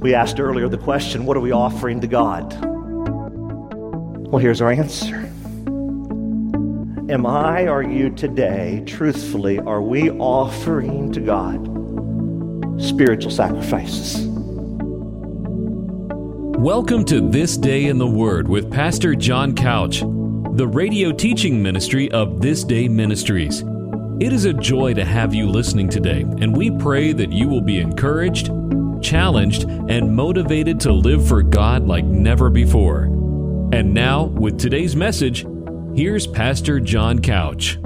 [0.00, 2.56] We asked earlier the question what are we offering to God?
[4.30, 5.16] Well, here's our answer.
[7.10, 11.60] Am I, are you today, truthfully, are we offering to God
[12.80, 14.26] spiritual sacrifices?
[16.56, 22.10] Welcome to This Day in the Word with Pastor John Couch, the radio teaching ministry
[22.12, 23.64] of This Day Ministries.
[24.18, 27.60] It is a joy to have you listening today, and we pray that you will
[27.60, 28.50] be encouraged,
[29.02, 33.04] challenged, and motivated to live for God like never before.
[33.72, 35.46] And now, with today's message,
[35.94, 37.78] here's Pastor John Couch.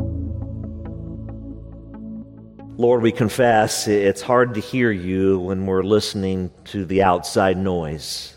[2.77, 8.34] Lord, we confess it's hard to hear you when we're listening to the outside noise.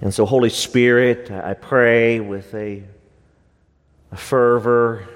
[0.00, 2.82] And so, Holy Spirit, I pray with a,
[4.10, 5.08] a fervor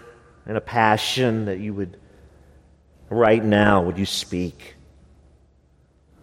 [0.46, 1.96] and a passion that you would,
[3.10, 4.74] right now, would you speak?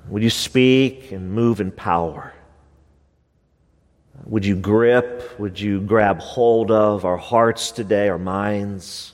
[0.10, 2.34] Would you speak and move in power?
[4.26, 9.14] Would you grip, would you grab hold of our hearts today, our minds?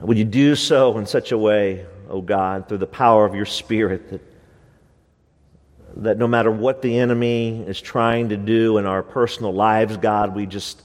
[0.00, 3.34] Would you do so in such a way, O oh God, through the power of
[3.34, 4.22] your Spirit, that,
[5.96, 10.34] that no matter what the enemy is trying to do in our personal lives, God,
[10.34, 10.82] we just,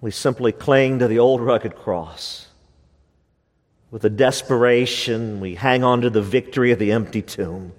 [0.00, 2.41] we simply cling to the old rugged cross.
[3.92, 7.72] With a desperation, we hang on to the victory of the empty tomb.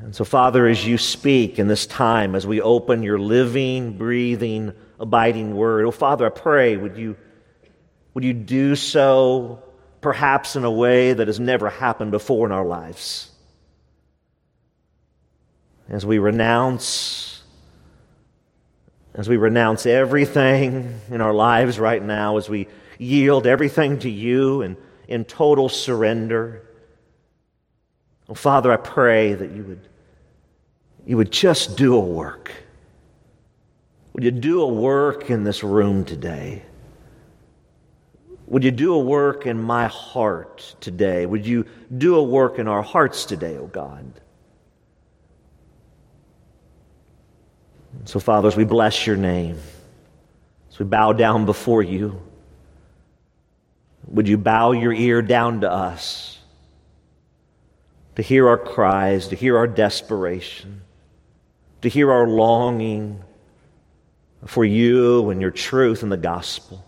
[0.00, 4.72] And so, Father, as you speak in this time, as we open your living, breathing,
[5.00, 7.16] abiding word, oh, Father, I pray, would you,
[8.14, 9.60] would you do so
[10.00, 13.28] perhaps in a way that has never happened before in our lives?
[15.88, 17.42] As we renounce,
[19.14, 22.68] as we renounce everything in our lives right now, as we
[23.00, 24.76] yield everything to you and
[25.08, 26.62] in total surrender.
[28.28, 29.88] Oh, Father, I pray that you would
[31.06, 32.52] you would just do a work.
[34.12, 36.62] Would you do a work in this room today?
[38.46, 41.24] Would you do a work in my heart today?
[41.24, 41.64] Would you
[41.96, 44.20] do a work in our hearts today, O oh God?
[48.04, 49.58] So, fathers, we bless your name.
[50.70, 52.20] As we bow down before you,
[54.10, 56.38] would you bow your ear down to us
[58.16, 60.82] to hear our cries, to hear our desperation?
[61.82, 63.22] to hear our longing
[64.46, 66.84] for you and your truth and the gospel.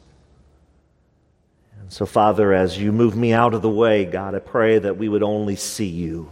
[1.80, 4.96] And so, Father, as you move me out of the way, God, I pray that
[4.96, 6.30] we would only see you.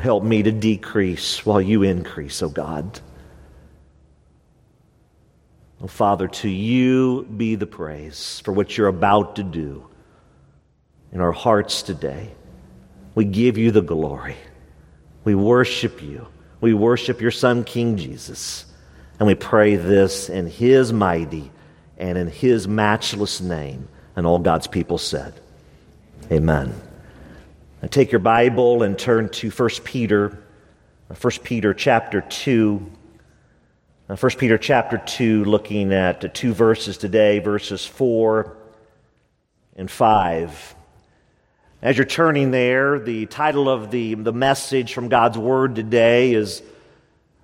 [0.00, 3.00] Help me to decrease while you increase, oh God.
[5.86, 9.86] Oh, Father, to you be the praise for what you're about to do
[11.12, 12.32] in our hearts today.
[13.14, 14.34] We give you the glory.
[15.22, 16.26] We worship you.
[16.60, 18.66] We worship your Son, King Jesus.
[19.20, 21.52] And we pray this in his mighty
[21.96, 23.86] and in his matchless name.
[24.16, 25.34] And all God's people said,
[26.32, 26.74] Amen.
[27.80, 30.36] Now take your Bible and turn to 1 Peter,
[31.16, 32.90] 1 Peter chapter 2.
[34.08, 38.56] 1 Peter chapter 2, looking at two verses today, verses 4
[39.74, 40.76] and 5.
[41.82, 46.62] As you're turning there, the title of the, the message from God's Word today is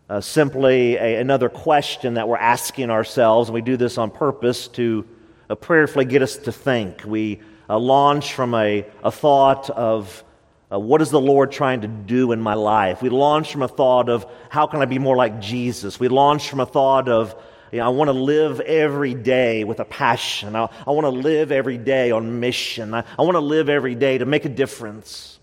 [0.08, 4.68] uh, simply a, another question that we're asking ourselves, and we do this on purpose
[4.68, 5.04] to
[5.50, 7.04] uh, prayerfully get us to think.
[7.04, 10.22] We uh, launch from a, a thought of
[10.72, 13.02] uh, what is the Lord trying to do in my life?
[13.02, 16.00] We launch from a thought of how can I be more like Jesus?
[16.00, 17.34] We launch from a thought of
[17.70, 20.56] you know, I want to live every day with a passion.
[20.56, 22.94] I, I want to live every day on mission.
[22.94, 25.38] I, I want to live every day to make a difference.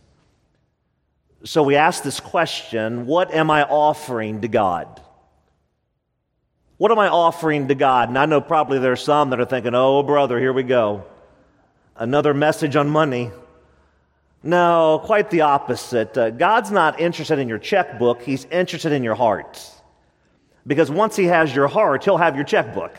[1.43, 5.01] So we ask this question what am I offering to God?
[6.77, 8.09] What am I offering to God?
[8.09, 11.03] And I know probably there are some that are thinking, oh, brother, here we go.
[11.95, 13.31] Another message on money.
[14.41, 16.17] No, quite the opposite.
[16.17, 19.59] Uh, God's not interested in your checkbook, He's interested in your heart.
[20.65, 22.97] Because once He has your heart, He'll have your checkbook.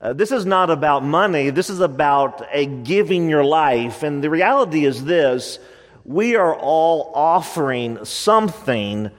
[0.00, 1.50] Uh, this is not about money.
[1.50, 4.02] This is about a giving your life.
[4.02, 5.58] And the reality is this
[6.04, 9.10] we are all offering something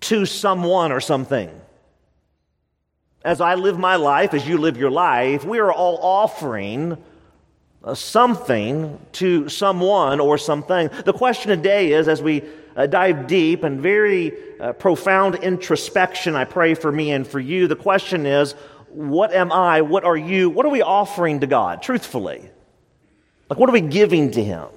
[0.00, 1.50] to someone or something.
[3.24, 6.96] As I live my life, as you live your life, we are all offering
[7.94, 10.88] something to someone or something.
[11.04, 12.42] The question today is as we
[12.76, 17.66] uh, dive deep and very uh, profound introspection, I pray for me and for you.
[17.66, 18.52] The question is,
[18.88, 19.80] what am I?
[19.80, 20.50] What are you?
[20.50, 22.48] What are we offering to God, truthfully?
[23.48, 24.68] Like, what are we giving to Him?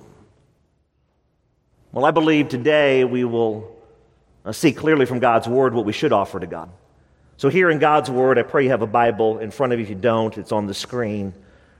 [1.92, 3.75] Well, I believe today we will
[4.44, 6.69] uh, see clearly from God's Word what we should offer to God.
[7.38, 9.84] So, here in God's Word, I pray you have a Bible in front of you.
[9.84, 11.34] If you don't, it's on the screen.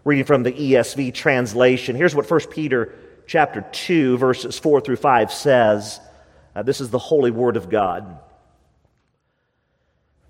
[0.05, 2.93] Reading from the ESV translation, here's what 1 Peter
[3.25, 5.99] chapter 2, verses 4 through 5 says.
[6.55, 8.19] Uh, this is the holy Word of God.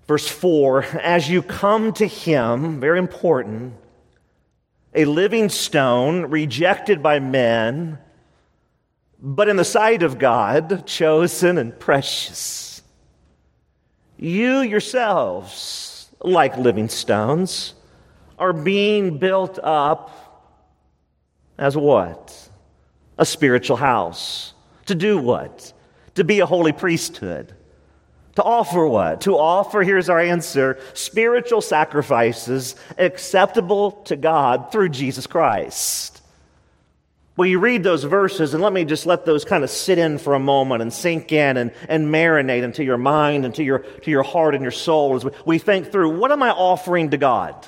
[0.08, 3.74] Verse 4 As you come to Him, very important,
[4.94, 7.98] a living stone rejected by men,
[9.20, 12.80] but in the sight of God, chosen and precious.
[14.16, 17.74] You yourselves, like living stones,
[18.38, 20.10] are being built up
[21.58, 22.50] as what?
[23.18, 24.52] A spiritual house.
[24.86, 25.72] To do what?
[26.16, 27.54] To be a holy priesthood
[28.36, 29.22] to offer what?
[29.22, 36.22] To offer, here's our answer, spiritual sacrifices acceptable to God through Jesus Christ.
[37.36, 40.18] Well, you read those verses, and let me just let those kind of sit in
[40.18, 43.80] for a moment and sink in and, and marinate into your mind and to your,
[43.80, 47.10] to your heart and your soul as we, we think through what am I offering
[47.10, 47.66] to God?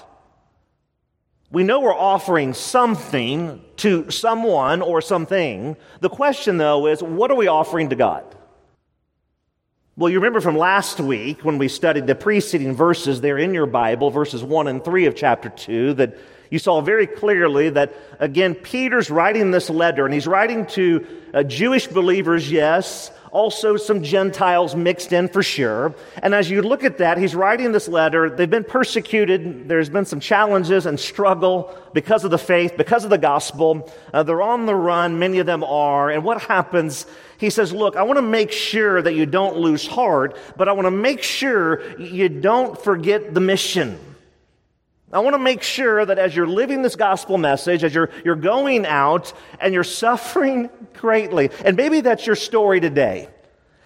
[1.50, 5.76] We know we're offering something to someone or something.
[6.00, 8.24] The question, though, is what are we offering to God?
[9.96, 13.66] Well, you remember from last week when we studied the preceding verses there in your
[13.66, 16.18] Bible, verses 1 and 3 of chapter 2, that
[16.50, 21.42] you saw very clearly that, again, Peter's writing this letter, and he's writing to uh,
[21.42, 25.94] Jewish believers, yes, also some Gentiles mixed in for sure.
[26.22, 28.30] And as you look at that, he's writing this letter.
[28.30, 29.68] They've been persecuted.
[29.68, 33.90] There's been some challenges and struggle because of the faith, because of the gospel.
[34.12, 35.18] Uh, they're on the run.
[35.18, 36.10] Many of them are.
[36.10, 37.06] And what happens?
[37.38, 40.72] He says, Look, I want to make sure that you don't lose heart, but I
[40.72, 43.98] want to make sure you don't forget the mission.
[45.10, 48.36] I want to make sure that as you're living this gospel message, as you're, you're
[48.36, 53.28] going out and you're suffering greatly, and maybe that's your story today.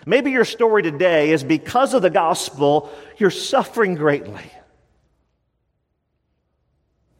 [0.04, 4.42] Maybe your story today is because of the gospel, you're suffering greatly.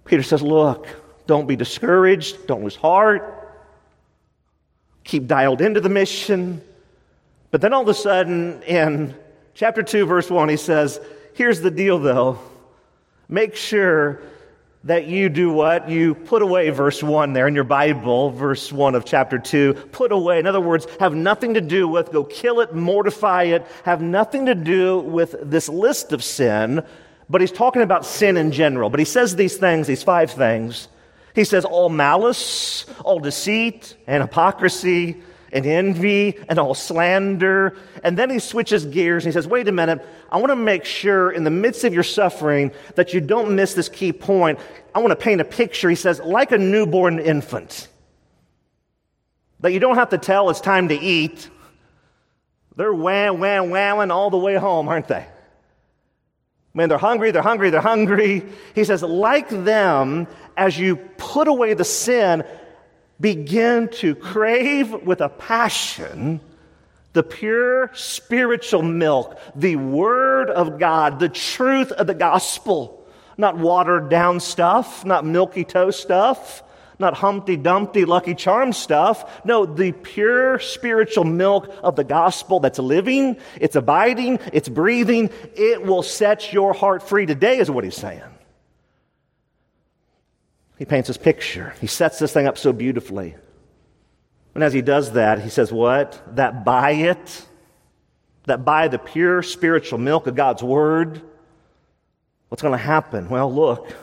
[0.05, 0.89] Peter says, Look,
[1.29, 3.55] don't be discouraged, don't lose heart,
[5.05, 6.61] keep dialed into the mission.
[7.53, 9.15] But then all of a sudden, in
[9.55, 11.01] chapter 2, verse 1, he says,
[11.35, 12.41] Here's the deal though
[13.33, 14.21] make sure
[14.85, 15.89] that you do what?
[15.89, 19.75] You put away verse 1 there in your Bible, verse 1 of chapter 2.
[19.93, 20.39] Put away.
[20.39, 24.47] In other words, have nothing to do with, go kill it, mortify it, have nothing
[24.47, 26.85] to do with this list of sin,
[27.31, 28.91] but he's talking about sin in general.
[28.91, 30.89] But he says these things, these five things.
[31.35, 37.77] He says all malice, all deceit and hypocrisy, and envy and all slander.
[38.03, 40.85] And then he switches gears and he says, wait a minute, I want to make
[40.85, 44.59] sure in the midst of your suffering that you don't miss this key point.
[44.95, 45.91] I want to paint a picture.
[45.91, 47.89] He says, like a newborn infant.
[49.61, 51.49] That you don't have to tell it's time to eat.
[52.75, 55.27] They're wham, wham, whamming all the way home, aren't they?
[56.75, 58.43] Man, they're hungry, they're hungry, they're hungry.
[58.75, 60.27] He says, like them,
[60.57, 62.45] as you put away the sin,
[63.23, 66.41] begin to crave with a passion
[67.13, 74.09] the pure spiritual milk, the Word of God, the truth of the gospel, not watered
[74.09, 76.63] down stuff, not milky toast stuff,
[76.99, 79.45] not Humpty Dumpty Lucky Charm stuff.
[79.45, 85.29] No, the pure spiritual milk of the gospel that's living, it's abiding, it's breathing.
[85.55, 88.23] It will set your heart free today, is what he's saying.
[90.83, 91.73] He paints this picture.
[91.81, 93.37] He sets this thing up so beautifully.
[94.53, 96.21] And as he does that, he says, What?
[96.35, 97.47] That by it,
[98.47, 101.23] that by the pure spiritual milk of God's word,
[102.49, 103.29] what's going to happen?
[103.29, 103.95] Well, look,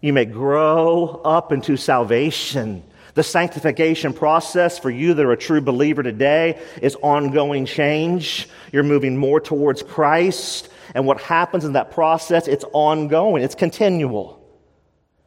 [0.00, 2.82] you may grow up into salvation.
[3.12, 8.48] The sanctification process for you that are a true believer today is ongoing change.
[8.72, 10.70] You're moving more towards Christ.
[10.94, 14.41] And what happens in that process, it's ongoing, it's continual.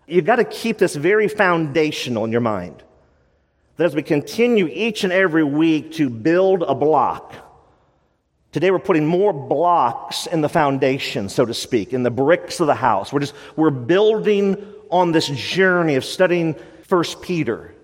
[0.07, 2.83] You've got to keep this very foundational in your mind.
[3.77, 7.33] That as we continue each and every week to build a block,
[8.51, 12.67] today we're putting more blocks in the foundation, so to speak, in the bricks of
[12.67, 13.11] the house.
[13.11, 14.55] We're just, we're building
[14.89, 17.74] on this journey of studying First Peter.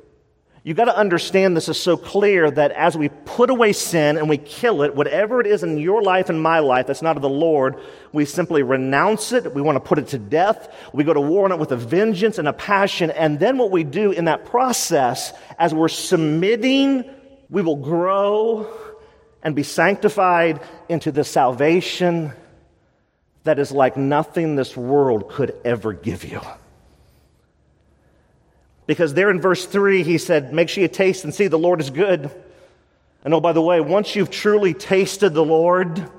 [0.64, 4.30] You've got to understand this is so clear that as we put away sin and
[4.30, 7.24] we kill it, whatever it is in your life and my life that's not of
[7.24, 7.78] the Lord,
[8.14, 9.56] we simply renounce it.
[9.56, 10.72] We want to put it to death.
[10.94, 13.10] We go to war on it with a vengeance and a passion.
[13.10, 17.10] And then what we do in that process, as we're submitting,
[17.50, 18.72] we will grow
[19.42, 22.34] and be sanctified into the salvation
[23.46, 26.40] that is like nothing this world could ever give you.
[28.92, 31.80] Because there in verse 3, he said, Make sure you taste and see the Lord
[31.80, 32.30] is good.
[33.24, 36.12] And oh, by the way, once you've truly tasted the Lord,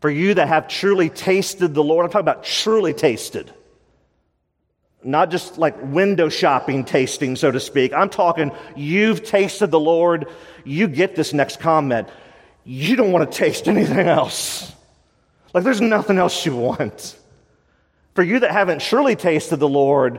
[0.00, 3.54] for you that have truly tasted the Lord, I'm talking about truly tasted.
[5.04, 7.92] Not just like window shopping tasting, so to speak.
[7.92, 10.26] I'm talking you've tasted the Lord.
[10.64, 12.08] You get this next comment.
[12.64, 14.72] You don't want to taste anything else.
[15.54, 17.16] Like there's nothing else you want.
[18.16, 20.18] For you that haven't surely tasted the Lord,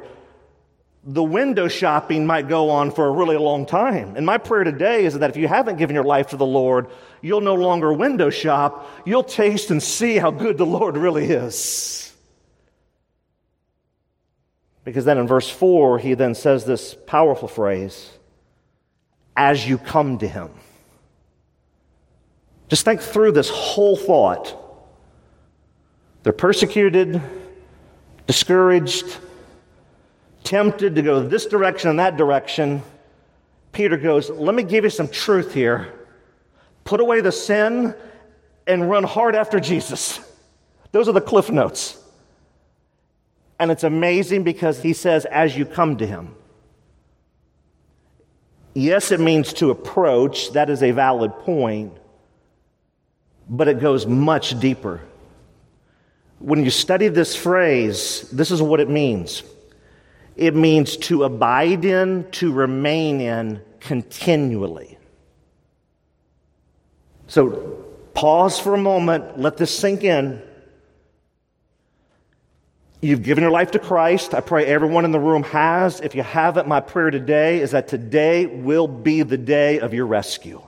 [1.05, 4.15] the window shopping might go on for a really long time.
[4.15, 6.87] And my prayer today is that if you haven't given your life to the Lord,
[7.21, 8.89] you'll no longer window shop.
[9.05, 12.13] You'll taste and see how good the Lord really is.
[14.85, 18.09] Because then in verse 4, he then says this powerful phrase
[19.35, 20.51] as you come to him.
[22.69, 24.57] Just think through this whole thought.
[26.23, 27.21] They're persecuted,
[28.25, 29.17] discouraged,
[30.43, 32.81] tempted to go this direction and that direction,
[33.71, 35.93] Peter goes, Let me give you some truth here.
[36.83, 37.95] Put away the sin
[38.67, 40.19] and run hard after Jesus.
[40.91, 41.97] Those are the cliff notes.
[43.59, 46.35] And it's amazing because he says, as you come to him.
[48.73, 50.51] Yes, it means to approach.
[50.53, 51.93] That is a valid point.
[53.47, 55.01] But it goes much deeper.
[56.39, 59.43] When you study this phrase, this is what it means
[60.35, 64.97] it means to abide in, to remain in continually.
[67.27, 70.41] So pause for a moment, let this sink in.
[73.01, 74.33] You've given your life to Christ.
[74.33, 75.99] I pray everyone in the room has.
[75.99, 80.05] If you haven't, my prayer today is that today will be the day of your
[80.05, 80.65] rescue.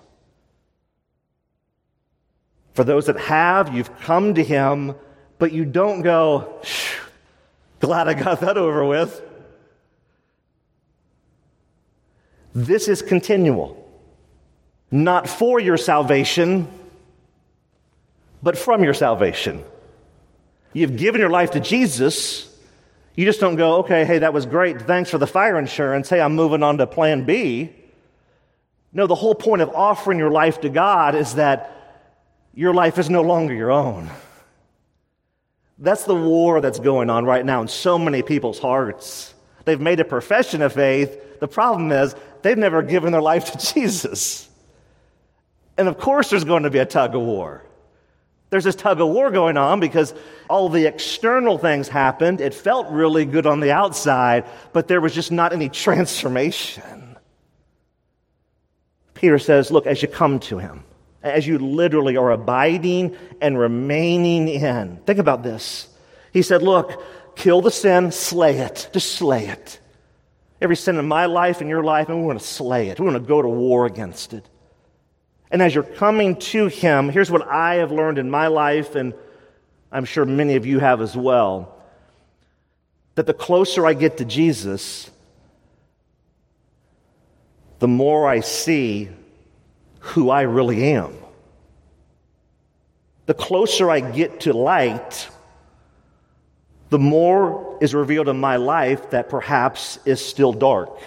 [2.74, 4.96] For those that have, you've come to Him,
[5.40, 6.62] but you don't go,
[7.80, 9.22] glad I got that over with.
[12.56, 13.82] This is continual.
[14.90, 16.68] Not for your salvation,
[18.42, 19.64] but from your salvation.
[20.72, 22.50] You've given your life to Jesus.
[23.16, 24.82] You just don't go, okay, hey, that was great.
[24.82, 26.10] Thanks for the fire insurance.
[26.10, 27.74] Hey, I'm moving on to plan B.
[28.94, 31.72] No, the whole point of offering your life to God is that
[32.54, 34.10] your life is no longer your own.
[35.78, 39.34] That's the war that's going on right now in so many people's hearts.
[39.66, 41.40] They've made a profession of faith.
[41.42, 44.48] The problem is they've never given their life to Jesus.
[45.78, 47.64] And of course, there's going to be a tug of war.
[48.52, 50.14] There's this tug of war going on because
[50.48, 52.42] all the external things happened.
[52.42, 57.18] It felt really good on the outside, but there was just not any transformation.
[59.16, 60.84] Peter says, Look, as you come to him,
[61.24, 65.88] as you literally are abiding and remaining in, think about this.
[66.32, 67.02] He said, Look,
[67.36, 69.80] kill the sin, slay it, just slay it
[70.62, 73.00] every sin in my life and your life, and we want to slay it.
[73.00, 74.48] We want to go to war against it.
[75.52, 79.14] And as you're coming to Him, here's what I have learned in my life, and
[79.92, 81.72] I'm sure many of you have as well
[83.16, 85.10] that the closer I get to Jesus,
[87.80, 89.10] the more I see
[90.00, 91.16] who I really am.
[93.26, 95.30] The closer I get to light,
[96.90, 101.00] the more is revealed in my life that perhaps is still dark,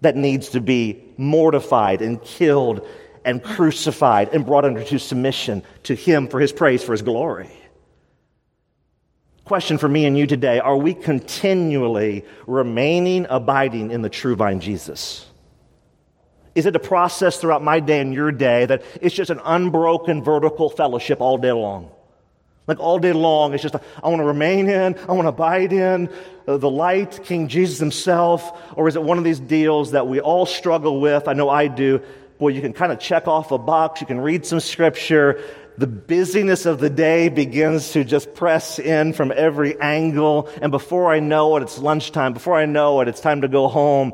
[0.00, 2.86] that needs to be mortified and killed
[3.24, 7.50] and crucified and brought under to submission to Him for His praise, for His glory.
[9.44, 14.60] Question for me and you today Are we continually remaining abiding in the true vine,
[14.60, 15.26] Jesus?
[16.54, 20.22] Is it a process throughout my day and your day that it's just an unbroken
[20.24, 21.90] vertical fellowship all day long?
[22.68, 25.72] Like all day long, it's just, I want to remain in, I want to abide
[25.72, 26.10] in
[26.46, 28.60] uh, the light, King Jesus himself.
[28.76, 31.28] Or is it one of these deals that we all struggle with?
[31.28, 32.02] I know I do.
[32.38, 35.42] Boy, you can kind of check off a box, you can read some scripture.
[35.78, 40.50] The busyness of the day begins to just press in from every angle.
[40.60, 42.34] And before I know it, it's lunchtime.
[42.34, 44.12] Before I know it, it's time to go home.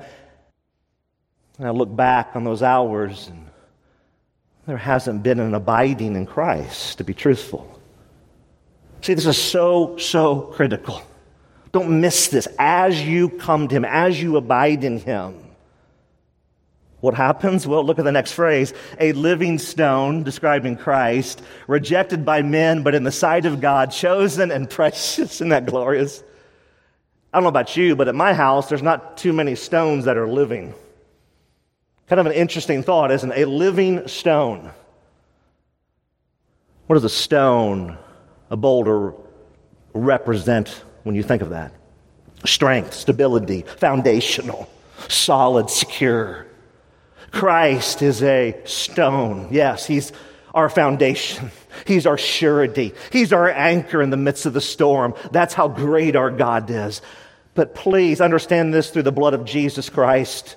[1.58, 3.48] And I look back on those hours, and
[4.66, 7.73] there hasn't been an abiding in Christ, to be truthful.
[9.04, 11.02] See, this is so, so critical.
[11.72, 12.48] Don't miss this.
[12.58, 15.34] As you come to Him, as you abide in Him,
[17.00, 17.66] what happens?
[17.66, 18.72] Well, look at the next phrase.
[18.98, 24.50] A living stone, describing Christ, rejected by men, but in the sight of God, chosen
[24.50, 25.34] and precious.
[25.34, 26.22] Isn't that glorious?
[27.30, 30.16] I don't know about you, but at my house, there's not too many stones that
[30.16, 30.72] are living.
[32.06, 33.42] Kind of an interesting thought, isn't it?
[33.42, 34.70] A living stone.
[36.86, 37.98] What is a stone?
[38.54, 39.12] A boulder
[39.92, 41.74] represent when you think of that?
[42.44, 44.68] strength, stability, foundational,
[45.08, 46.46] solid, secure.
[47.30, 49.48] Christ is a stone.
[49.50, 50.12] Yes, he's
[50.54, 51.50] our foundation.
[51.86, 52.94] He's our surety.
[53.10, 55.14] He's our anchor in the midst of the storm.
[55.32, 57.02] That's how great our God is.
[57.54, 60.54] But please understand this through the blood of Jesus Christ.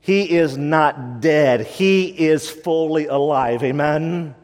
[0.00, 1.66] He is not dead.
[1.66, 3.64] He is fully alive.
[3.64, 4.36] Amen.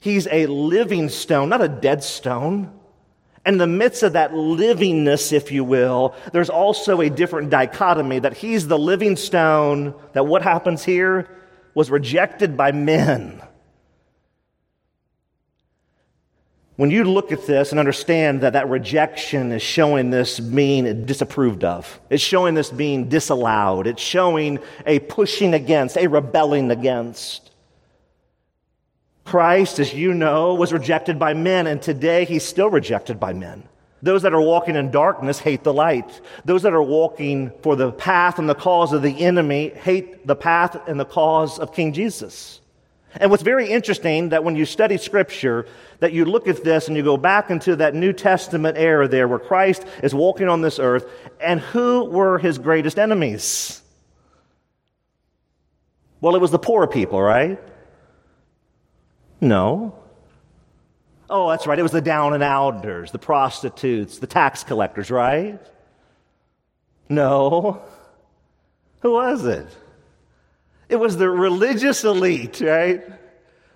[0.00, 2.72] He's a living stone, not a dead stone.
[3.44, 8.18] And in the midst of that livingness, if you will, there's also a different dichotomy
[8.18, 11.28] that he's the living stone, that what happens here
[11.74, 13.42] was rejected by men.
[16.76, 21.62] When you look at this and understand that that rejection is showing this being disapproved
[21.62, 27.49] of, it's showing this being disallowed, it's showing a pushing against, a rebelling against.
[29.30, 33.62] Christ, as you know, was rejected by men, and today he's still rejected by men.
[34.02, 36.20] Those that are walking in darkness hate the light.
[36.44, 40.34] Those that are walking for the path and the cause of the enemy hate the
[40.34, 42.60] path and the cause of King Jesus.
[43.14, 45.64] And what's very interesting that when you study scripture,
[46.00, 49.28] that you look at this and you go back into that New Testament era there
[49.28, 51.08] where Christ is walking on this earth,
[51.40, 53.80] and who were his greatest enemies?
[56.20, 57.60] Well, it was the poor people, right?
[59.40, 59.94] No.
[61.28, 61.78] Oh, that's right.
[61.78, 65.60] It was the down and outers, the prostitutes, the tax collectors, right?
[67.08, 67.82] No.
[69.00, 69.66] Who was it?
[70.88, 73.02] It was the religious elite, right?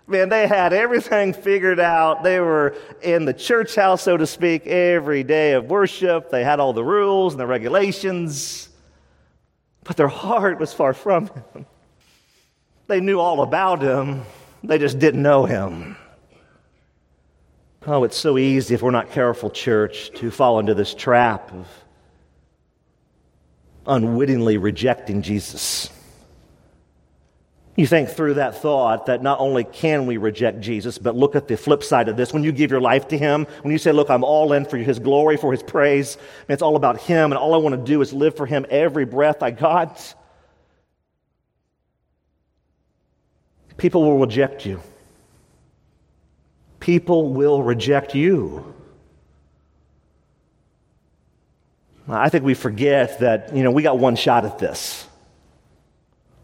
[0.06, 2.22] Man, they had everything figured out.
[2.22, 6.30] They were in the church house, so to speak, every day of worship.
[6.30, 8.68] They had all the rules and the regulations,
[9.84, 11.66] but their heart was far from Him.
[12.86, 14.22] They knew all about Him,
[14.66, 15.96] they just didn't know Him.
[17.86, 21.66] Oh, it's so easy if we're not careful, church, to fall into this trap of
[23.86, 25.90] unwittingly rejecting Jesus.
[27.76, 31.48] You think through that thought that not only can we reject Jesus, but look at
[31.48, 32.32] the flip side of this.
[32.32, 34.76] When you give your life to Him, when you say, Look, I'm all in for
[34.76, 36.16] His glory, for His praise,
[36.48, 39.04] it's all about Him, and all I want to do is live for Him every
[39.04, 40.14] breath I got.
[43.76, 44.80] People will reject you.
[46.80, 48.74] People will reject you.
[52.08, 55.06] I think we forget that, you know, we got one shot at this.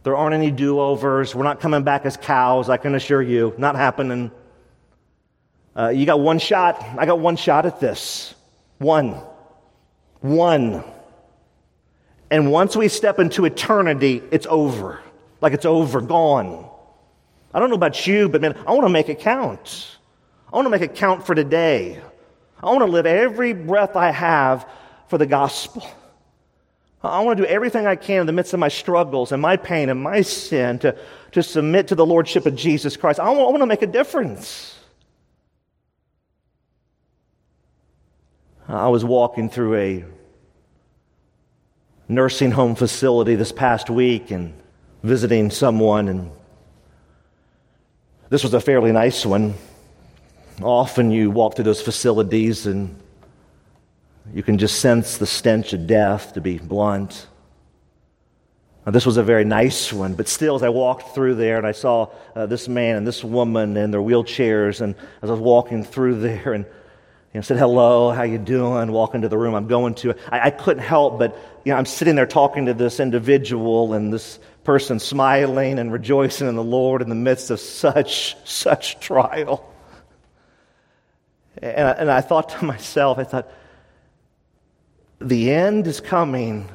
[0.03, 1.35] There aren't any do overs.
[1.35, 3.53] We're not coming back as cows, I can assure you.
[3.59, 4.31] Not happening.
[5.77, 6.83] Uh, you got one shot.
[6.99, 8.35] I got one shot at this.
[8.79, 9.21] One.
[10.21, 10.83] One.
[12.31, 15.01] And once we step into eternity, it's over.
[15.43, 16.70] Like it's over, gone.
[17.53, 19.99] I don't know about you, but man, I want to make it count.
[20.53, 22.01] I want to make it count for today.
[22.63, 24.69] I want to live every breath I have
[25.09, 25.87] for the gospel.
[27.03, 29.57] I want to do everything I can in the midst of my struggles and my
[29.57, 30.97] pain and my sin to,
[31.33, 33.19] to submit to the Lordship of Jesus Christ.
[33.19, 34.79] I want, I want to make a difference.
[38.69, 40.05] I was walking through a
[42.07, 44.53] nursing home facility this past week and
[45.03, 46.31] visiting someone, and
[48.31, 49.55] this was a fairly nice one.
[50.63, 52.97] Often you walk through those facilities and
[54.33, 57.27] you can just sense the stench of death, to be blunt.
[58.87, 61.67] Now, this was a very nice one, but still, as I walked through there and
[61.67, 65.41] I saw uh, this man and this woman in their wheelchairs, and as I was
[65.41, 68.93] walking through there and you know, said hello, how you doing?
[68.93, 70.15] Walk into the room I'm going to.
[70.31, 74.13] I, I couldn't help but you know, I'm sitting there talking to this individual and
[74.13, 79.67] this person smiling and rejoicing in the Lord in the midst of such such trial.
[81.63, 83.51] And I, and I thought to myself, I thought,
[85.21, 86.69] the end is coming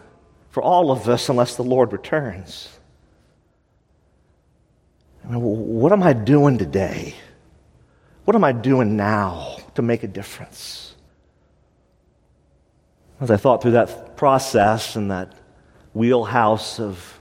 [0.50, 2.70] for all of us unless the Lord returns.
[5.24, 7.16] I mean, what am I doing today?
[8.26, 10.96] What am I doing now to make a difference?
[13.20, 15.34] As I thought through that process and that
[15.94, 17.15] wheelhouse of,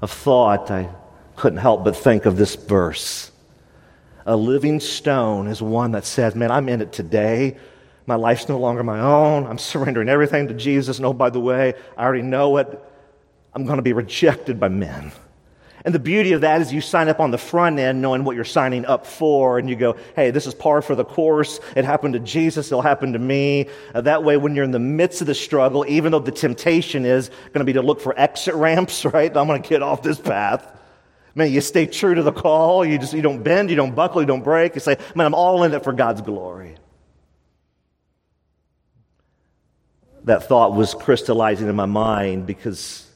[0.00, 0.88] of thought, I
[1.36, 3.30] couldn't help but think of this verse.
[4.26, 7.56] A living stone is one that says, Man, I'm in it today.
[8.06, 9.46] My life's no longer my own.
[9.46, 10.98] I'm surrendering everything to Jesus.
[10.98, 12.82] And oh, by the way, I already know it.
[13.54, 15.12] I'm going to be rejected by men.
[15.84, 18.36] And the beauty of that is you sign up on the front end knowing what
[18.36, 21.60] you're signing up for, and you go, hey, this is par for the course.
[21.76, 23.68] It happened to Jesus, it'll happen to me.
[23.94, 27.04] Uh, that way, when you're in the midst of the struggle, even though the temptation
[27.04, 29.34] is going to be to look for exit ramps, right?
[29.36, 30.76] I'm going to get off this path.
[31.34, 32.84] Man, you stay true to the call.
[32.84, 34.74] You just you don't bend, you don't buckle, you don't break.
[34.74, 36.76] You say, man, I'm all in it for God's glory.
[40.24, 43.06] that thought was crystallizing in my mind because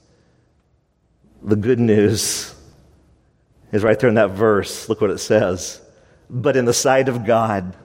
[1.42, 2.53] the good news
[3.74, 4.88] is right there in that verse.
[4.88, 5.80] Look what it says.
[6.30, 7.76] But in the sight of God,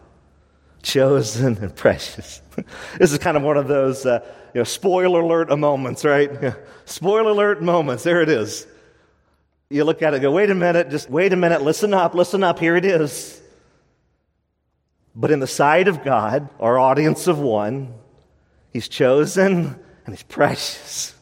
[0.83, 2.41] chosen and precious.
[2.97, 4.23] this is kind of one of those uh,
[4.53, 6.31] you know, spoiler alert moments, right?
[6.41, 6.53] Yeah.
[6.85, 8.03] Spoiler alert moments.
[8.03, 8.67] There it is.
[9.71, 12.43] You look at it go, wait a minute, just wait a minute, listen up, listen
[12.43, 13.39] up, here it is.
[15.15, 17.93] But in the sight of God, our audience of one,
[18.71, 21.13] He's chosen and He's precious.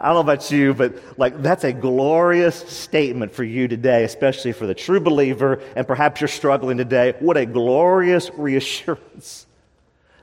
[0.00, 4.52] I don't know about you, but like that's a glorious statement for you today, especially
[4.52, 7.14] for the true believer, and perhaps you're struggling today.
[7.20, 9.46] What a glorious reassurance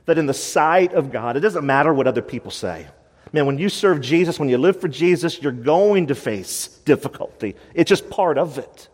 [0.06, 2.88] that in the sight of God, it doesn't matter what other people say.
[3.32, 7.54] Man, when you serve Jesus, when you live for Jesus, you're going to face difficulty.
[7.74, 8.88] It's just part of it.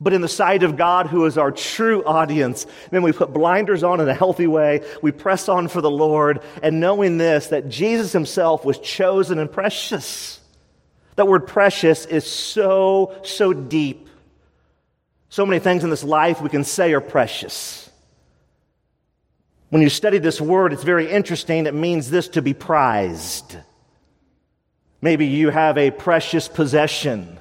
[0.00, 3.82] But in the sight of God, who is our true audience, then we put blinders
[3.82, 4.82] on in a healthy way.
[5.02, 9.50] We press on for the Lord, and knowing this, that Jesus himself was chosen and
[9.50, 10.40] precious.
[11.16, 14.08] That word precious is so, so deep.
[15.28, 17.88] So many things in this life we can say are precious.
[19.70, 21.66] When you study this word, it's very interesting.
[21.66, 23.56] It means this to be prized.
[25.00, 27.38] Maybe you have a precious possession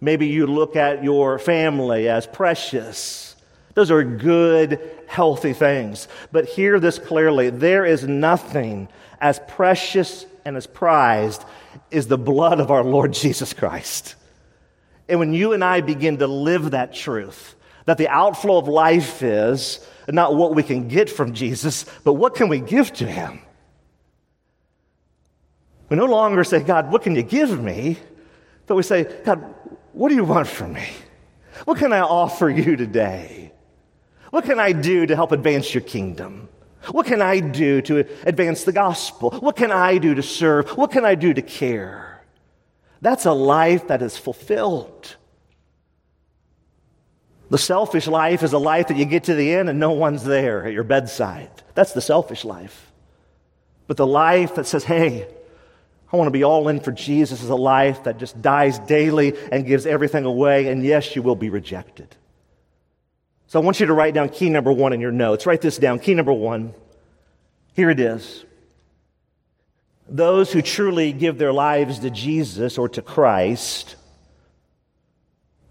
[0.00, 3.36] Maybe you look at your family as precious.
[3.74, 6.08] Those are good, healthy things.
[6.32, 8.88] But hear this clearly there is nothing
[9.20, 11.44] as precious and as prized
[11.92, 14.16] as the blood of our Lord Jesus Christ.
[15.08, 19.22] And when you and I begin to live that truth, that the outflow of life
[19.22, 23.40] is not what we can get from Jesus, but what can we give to him?
[25.88, 27.98] We no longer say, God, what can you give me?
[28.66, 29.54] But we say, God,
[29.92, 30.88] what do you want from me?
[31.64, 33.52] What can I offer you today?
[34.30, 36.48] What can I do to help advance your kingdom?
[36.90, 39.30] What can I do to advance the gospel?
[39.32, 40.70] What can I do to serve?
[40.70, 42.24] What can I do to care?
[43.02, 45.16] That's a life that is fulfilled.
[47.50, 50.22] The selfish life is a life that you get to the end and no one's
[50.22, 51.50] there at your bedside.
[51.74, 52.92] That's the selfish life.
[53.88, 55.26] But the life that says, hey,
[56.12, 59.34] I want to be all in for Jesus is a life that just dies daily
[59.52, 60.66] and gives everything away.
[60.66, 62.16] And yes, you will be rejected.
[63.46, 65.46] So I want you to write down key number one in your notes.
[65.46, 66.00] Write this down.
[66.00, 66.74] Key number one.
[67.74, 68.44] Here it is.
[70.08, 73.94] Those who truly give their lives to Jesus or to Christ,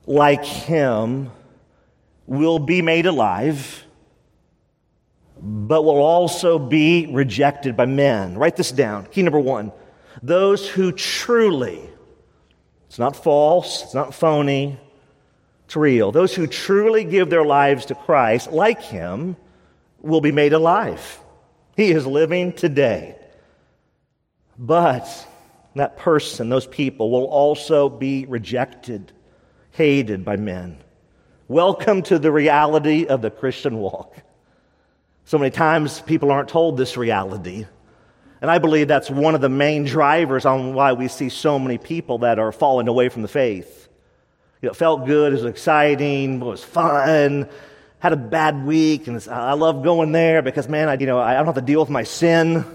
[0.06, 1.32] like Him,
[2.25, 3.84] will be made alive,
[5.41, 8.38] but will also be rejected by men.
[8.38, 9.06] Write this down.
[9.08, 9.73] Key number one
[10.21, 11.82] those who truly,
[12.88, 14.79] it's not false, it's not phony,
[15.65, 16.12] it's real.
[16.12, 19.36] Those who truly give their lives to Christ, like him,
[20.01, 21.19] will be made alive.
[21.75, 23.15] He is living today.
[24.58, 25.08] But
[25.75, 29.12] that person, those people, will also be rejected,
[29.71, 30.77] hated by men.
[31.47, 34.15] Welcome to the reality of the Christian walk.
[35.25, 37.65] So many times people aren't told this reality.
[38.41, 41.78] And I believe that's one of the main drivers on why we see so many
[41.78, 43.89] people that are falling away from the faith.
[44.62, 47.49] You know, it felt good, it was exciting, it was fun,
[47.99, 51.34] had a bad week, and I love going there because, man, I, you know, I
[51.34, 52.65] don't have to deal with my sin.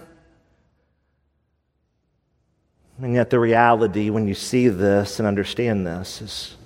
[3.01, 6.57] And yet, the reality when you see this and understand this is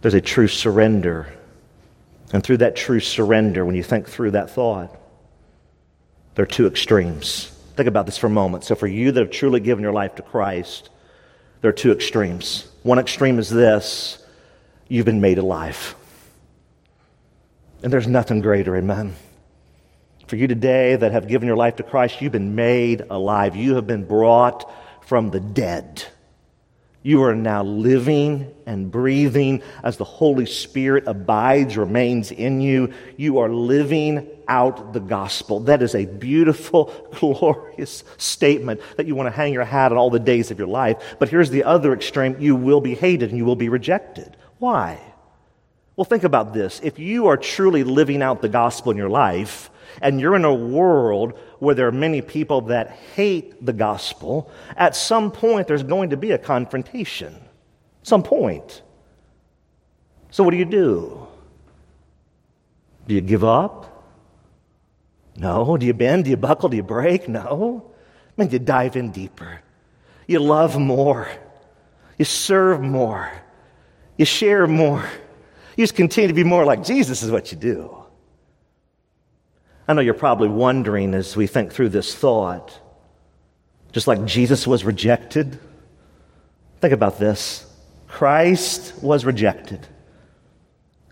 [0.00, 1.32] there's a true surrender.
[2.32, 4.98] And through that true surrender, when you think through that thought,
[6.34, 7.46] there are two extremes.
[7.76, 8.64] Think about this for a moment.
[8.64, 10.90] So, for you that have truly given your life to Christ,
[11.60, 12.68] there are two extremes.
[12.82, 14.24] One extreme is this
[14.88, 15.94] you've been made alive.
[17.82, 19.14] And there's nothing greater, amen.
[20.26, 23.56] For you today that have given your life to Christ, you've been made alive.
[23.56, 24.70] You have been brought
[25.06, 26.04] from the dead.
[27.04, 32.92] You are now living and breathing as the Holy Spirit abides, remains in you.
[33.16, 35.60] You are living out the gospel.
[35.60, 40.10] That is a beautiful, glorious statement that you want to hang your hat on all
[40.10, 41.16] the days of your life.
[41.18, 44.36] But here's the other extreme you will be hated and you will be rejected.
[44.58, 45.00] Why?
[45.96, 46.80] Well, think about this.
[46.84, 50.54] If you are truly living out the gospel in your life, and you're in a
[50.54, 56.10] world where there are many people that hate the gospel, at some point there's going
[56.10, 57.34] to be a confrontation.
[58.02, 58.82] Some point.
[60.30, 61.26] So, what do you do?
[63.06, 63.88] Do you give up?
[65.36, 65.76] No.
[65.76, 66.24] Do you bend?
[66.24, 66.68] Do you buckle?
[66.68, 67.28] Do you break?
[67.28, 67.92] No.
[68.36, 69.60] I mean, you dive in deeper.
[70.26, 71.28] You love more.
[72.18, 73.30] You serve more.
[74.16, 75.04] You share more.
[75.76, 78.01] You just continue to be more like Jesus, is what you do.
[79.88, 82.78] I know you're probably wondering as we think through this thought,
[83.92, 85.58] just like Jesus was rejected.
[86.80, 87.66] Think about this
[88.08, 89.86] Christ was rejected.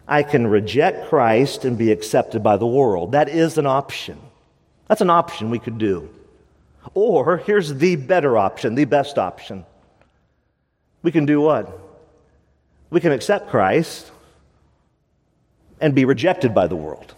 [0.06, 3.12] I can reject Christ and be accepted by the world.
[3.12, 4.18] That is an option.
[4.88, 6.11] That's an option we could do.
[6.94, 9.64] Or here's the better option, the best option.
[11.02, 11.78] We can do what?
[12.90, 14.11] We can accept Christ
[15.80, 17.14] and be rejected by the world.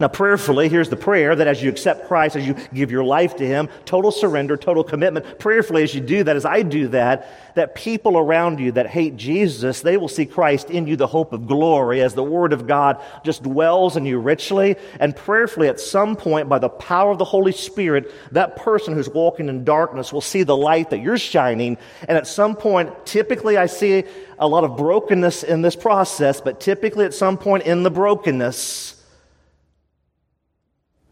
[0.00, 3.36] Now, prayerfully, here's the prayer that as you accept Christ, as you give your life
[3.36, 7.54] to Him, total surrender, total commitment, prayerfully, as you do that, as I do that,
[7.56, 11.32] that people around you that hate Jesus, they will see Christ in you, the hope
[11.32, 14.76] of glory, as the Word of God just dwells in you richly.
[15.00, 19.08] And prayerfully, at some point, by the power of the Holy Spirit, that person who's
[19.08, 21.76] walking in darkness will see the light that you're shining.
[22.06, 24.04] And at some point, typically, I see
[24.38, 28.94] a lot of brokenness in this process, but typically, at some point in the brokenness,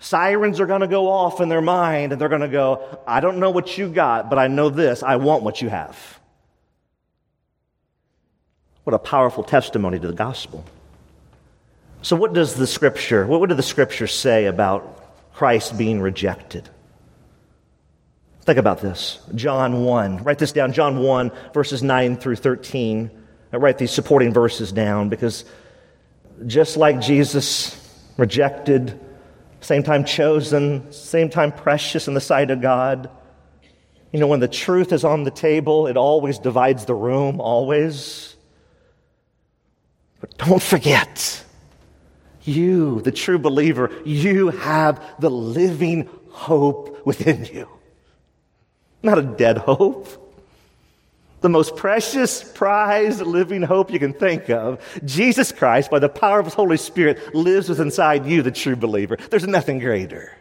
[0.06, 3.18] Sirens are going to go off in their mind and they're going to go, I
[3.18, 5.02] don't know what you got, but I know this.
[5.02, 6.20] I want what you have.
[8.84, 10.64] What a powerful testimony to the gospel.
[12.02, 16.68] So, what does the scripture, what did the scripture say about Christ being rejected?
[18.42, 19.18] Think about this.
[19.34, 20.22] John 1.
[20.22, 20.72] Write this down.
[20.72, 23.10] John 1, verses 9 through 13.
[23.52, 25.44] I write these supporting verses down because
[26.46, 27.74] just like Jesus
[28.16, 29.00] rejected
[29.66, 33.10] same time chosen, same time precious in the sight of God.
[34.12, 38.36] You know, when the truth is on the table, it always divides the room, always.
[40.20, 41.44] But don't forget,
[42.44, 47.68] you, the true believer, you have the living hope within you.
[49.02, 50.25] Not a dead hope
[51.40, 56.40] the most precious, prized, living hope you can think of, Jesus Christ, by the power
[56.40, 59.16] of His Holy Spirit, lives within inside you, the true believer.
[59.30, 60.36] There's nothing greater.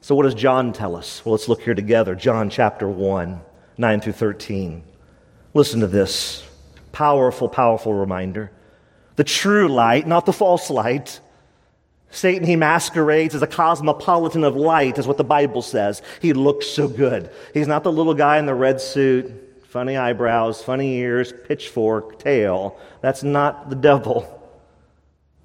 [0.00, 1.24] So, what does John tell us?
[1.24, 2.14] Well, let's look here together.
[2.14, 3.40] John chapter 1,
[3.78, 4.82] 9 through 13.
[5.54, 6.46] Listen to this
[6.92, 8.50] powerful, powerful reminder.
[9.16, 11.20] The true light, not the false light,
[12.14, 16.00] Satan, he masquerades as a cosmopolitan of light, is what the Bible says.
[16.22, 17.28] He looks so good.
[17.52, 19.32] He's not the little guy in the red suit,
[19.64, 22.78] funny eyebrows, funny ears, pitchfork, tail.
[23.00, 24.30] That's not the devil.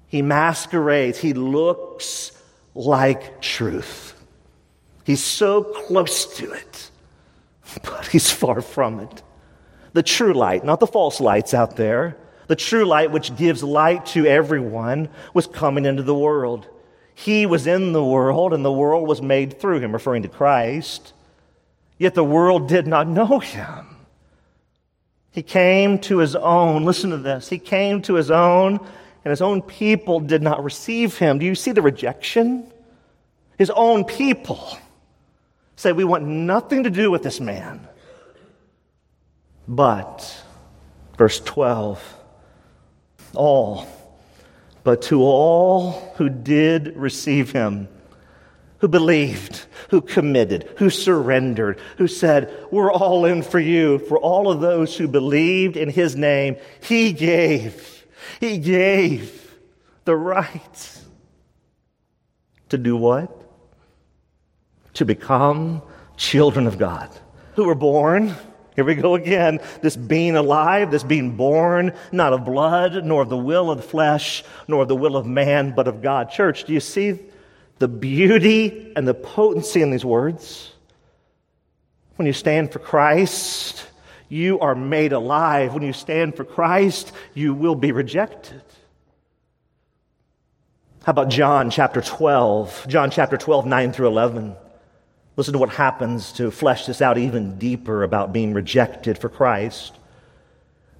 [0.06, 1.18] He masquerades.
[1.18, 2.30] He looks
[2.74, 4.14] like truth.
[5.02, 6.90] He's so close to it,
[7.82, 9.22] but he's far from it.
[9.92, 12.16] The true light, not the false lights out there.
[12.50, 16.66] The true light, which gives light to everyone, was coming into the world.
[17.14, 21.12] He was in the world, and the world was made through him, referring to Christ.
[21.96, 23.86] Yet the world did not know him.
[25.30, 26.84] He came to his own.
[26.84, 27.48] Listen to this.
[27.48, 28.80] He came to his own,
[29.24, 31.38] and his own people did not receive him.
[31.38, 32.66] Do you see the rejection?
[33.58, 34.76] His own people
[35.76, 37.86] say, We want nothing to do with this man.
[39.68, 40.42] But,
[41.16, 42.16] verse 12,
[43.34, 43.86] all,
[44.82, 47.88] but to all who did receive him,
[48.78, 53.98] who believed, who committed, who surrendered, who said, We're all in for you.
[53.98, 58.06] For all of those who believed in his name, he gave,
[58.40, 59.54] he gave
[60.04, 61.00] the right
[62.70, 63.36] to do what?
[64.94, 65.82] To become
[66.16, 67.10] children of God,
[67.54, 68.34] who were born
[68.76, 69.60] here we go again.
[69.82, 73.82] This being alive, this being born, not of blood, nor of the will of the
[73.82, 76.30] flesh, nor of the will of man, but of God.
[76.30, 77.18] Church, do you see
[77.78, 80.72] the beauty and the potency in these words?
[82.16, 83.86] When you stand for Christ,
[84.28, 85.74] you are made alive.
[85.74, 88.62] When you stand for Christ, you will be rejected.
[91.02, 92.86] How about John chapter 12?
[92.88, 94.54] John chapter 12, 9 through 11.
[95.40, 99.94] Listen to what happens to flesh this out even deeper about being rejected for Christ.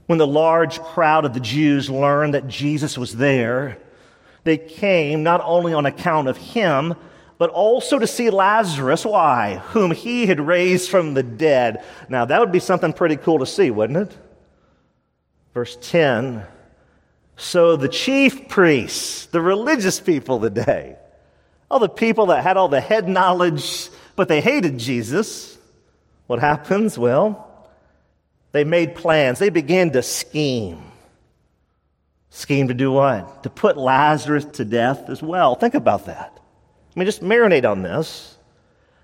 [0.07, 3.77] When the large crowd of the Jews learned that Jesus was there,
[4.45, 6.95] they came not only on account of him,
[7.37, 9.05] but also to see Lazarus.
[9.05, 9.57] Why?
[9.73, 11.85] Whom he had raised from the dead.
[12.09, 14.17] Now, that would be something pretty cool to see, wouldn't it?
[15.53, 16.47] Verse 10
[17.37, 20.97] So the chief priests, the religious people of the day,
[21.71, 25.57] all the people that had all the head knowledge, but they hated Jesus.
[26.27, 26.99] What happens?
[26.99, 27.67] Well,
[28.53, 29.39] they made plans.
[29.39, 30.83] They began to scheme.
[32.29, 33.45] Scheme to do what?
[33.45, 35.55] To put Lazarus to death as well.
[35.55, 36.39] Think about that.
[36.39, 38.37] I mean, just marinate on this.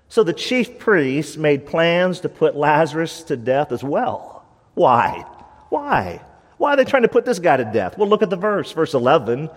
[0.07, 4.45] So the chief priests made plans to put Lazarus to death as well.
[4.75, 5.25] Why?
[5.69, 6.21] Why?
[6.57, 7.97] Why are they trying to put this guy to death?
[7.97, 9.49] Well, look at the verse, verse 11.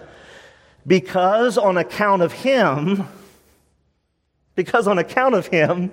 [0.87, 3.07] Because on account of him,
[4.55, 5.93] because on account of him,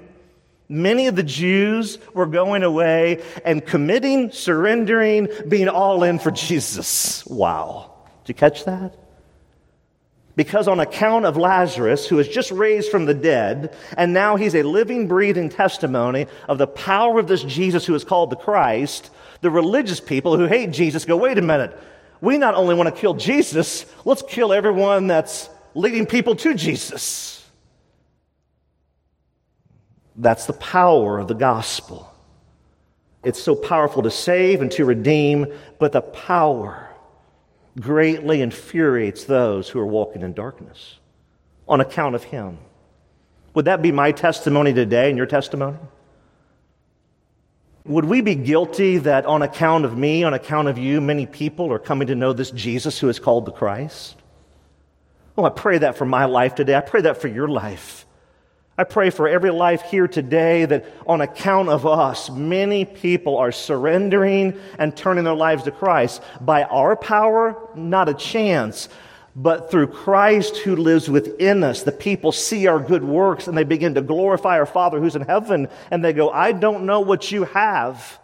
[0.70, 7.26] many of the Jews were going away and committing, surrendering, being all in for Jesus.
[7.26, 7.94] Wow.
[8.24, 8.96] Did you catch that?
[10.36, 14.54] Because on account of Lazarus, who was just raised from the dead, and now he's
[14.54, 19.10] a living, breathing testimony of the power of this Jesus who is called the Christ,
[19.42, 21.76] the religious people who hate Jesus go, wait a minute.
[22.22, 27.37] We not only want to kill Jesus, let's kill everyone that's leading people to Jesus.
[30.18, 32.12] That's the power of the gospel.
[33.24, 35.48] It's so powerful to save and to redeem,
[35.80, 36.90] but the power
[37.80, 40.98] greatly infuriates those who are walking in darkness
[41.68, 42.58] on account of Him.
[43.54, 45.78] Would that be my testimony today and your testimony?
[47.86, 51.72] Would we be guilty that on account of me, on account of you, many people
[51.72, 54.18] are coming to know this Jesus who is called the Christ?
[55.38, 56.76] Oh, I pray that for my life today.
[56.76, 58.07] I pray that for your life.
[58.80, 63.52] I pray for every life here today that on account of us, many people are
[63.52, 66.22] surrendering and turning their lives to Christ.
[66.42, 68.88] By our power, not a chance.
[69.36, 73.64] But through Christ who lives within us, the people see our good works and they
[73.64, 75.70] begin to glorify our Father who's in heaven.
[75.90, 78.20] And they go, I don't know what you have,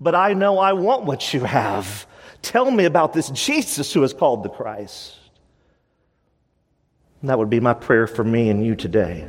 [0.00, 2.06] but I know I want what you have.
[2.42, 5.16] Tell me about this Jesus who is called the Christ.
[7.22, 9.28] That would be my prayer for me and you today.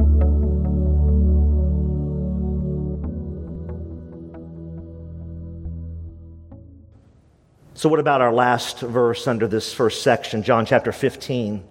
[7.81, 11.63] So, what about our last verse under this first section, John chapter 15,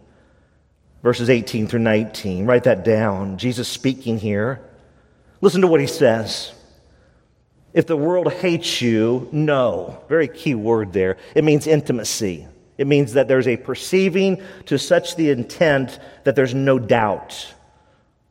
[1.04, 2.46] verses 18 through 19?
[2.46, 3.38] Write that down.
[3.38, 4.60] Jesus speaking here.
[5.40, 6.52] Listen to what he says.
[7.72, 10.02] If the world hates you, know.
[10.08, 11.16] Very key word there.
[11.36, 12.44] It means intimacy.
[12.76, 17.54] It means that there's a perceiving to such the intent that there's no doubt.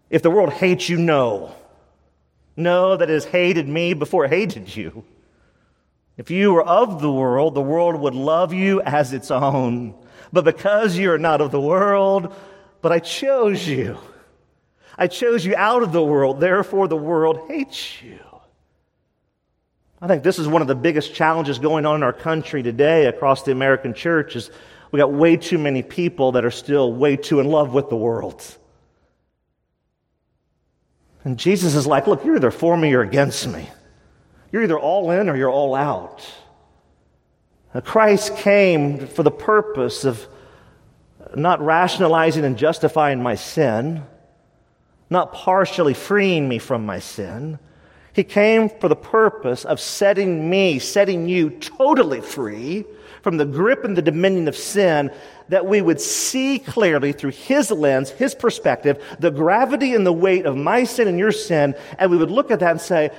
[0.10, 1.56] If the world hates you, know.
[2.58, 5.06] Know that it has hated me before it hated you.
[6.20, 9.96] If you were of the world, the world would love you as its own.
[10.34, 12.36] But because you are not of the world,
[12.82, 13.98] but I chose you.
[14.98, 18.20] I chose you out of the world, therefore the world hates you.
[20.02, 23.06] I think this is one of the biggest challenges going on in our country today
[23.06, 24.52] across the American church is
[24.92, 27.96] we got way too many people that are still way too in love with the
[27.96, 28.44] world.
[31.24, 33.70] And Jesus is like, look, you're either for me or against me.
[34.52, 36.26] You're either all in or you're all out.
[37.74, 40.28] Now, Christ came for the purpose of
[41.36, 44.04] not rationalizing and justifying my sin,
[45.10, 47.60] not partially freeing me from my sin.
[48.14, 52.86] He came for the purpose of setting me, setting you totally free
[53.22, 55.12] from the grip and the dominion of sin,
[55.50, 60.46] that we would see clearly through His lens, His perspective, the gravity and the weight
[60.46, 63.12] of my sin and your sin, and we would look at that and say,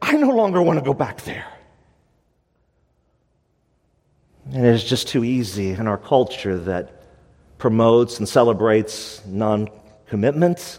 [0.00, 1.46] I no longer want to go back there.
[4.52, 7.02] And it is just too easy in our culture that
[7.58, 9.68] promotes and celebrates non
[10.06, 10.78] commitment,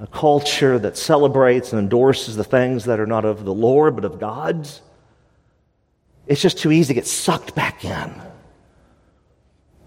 [0.00, 4.04] a culture that celebrates and endorses the things that are not of the Lord but
[4.04, 4.80] of God's.
[6.26, 8.12] It's just too easy to get sucked back in.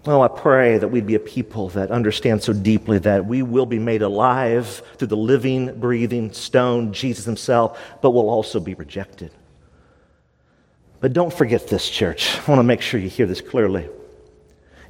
[0.08, 3.66] Oh, I pray that we'd be a people that understand so deeply that we will
[3.66, 9.32] be made alive through the living, breathing stone, Jesus Himself, but will also be rejected.
[11.00, 12.38] But don't forget this, church.
[12.38, 13.88] I want to make sure you hear this clearly.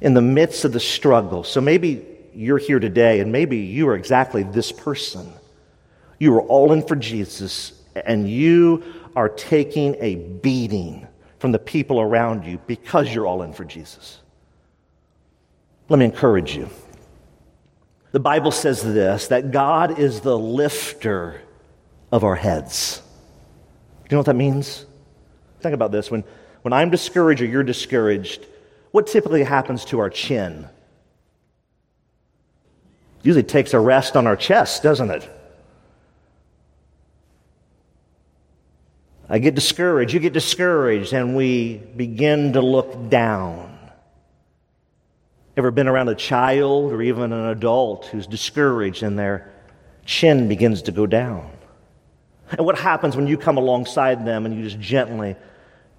[0.01, 2.05] In the midst of the struggle, so maybe
[2.35, 5.33] you're here today and maybe you are exactly this person.
[6.19, 8.83] You are all in for Jesus and you
[9.15, 11.07] are taking a beating
[11.39, 14.19] from the people around you because you're all in for Jesus.
[15.89, 16.69] Let me encourage you.
[18.11, 21.41] The Bible says this that God is the lifter
[22.11, 23.01] of our heads.
[24.03, 24.85] Do you know what that means?
[25.59, 26.09] Think about this.
[26.09, 26.23] When,
[26.61, 28.45] when I'm discouraged or you're discouraged,
[28.91, 30.67] what typically happens to our chin?
[33.23, 35.29] Usually takes a rest on our chest, doesn't it?
[39.29, 43.76] I get discouraged, you get discouraged, and we begin to look down.
[45.57, 49.51] Ever been around a child or even an adult who's discouraged and their
[50.05, 51.49] chin begins to go down?
[52.51, 55.35] And what happens when you come alongside them and you just gently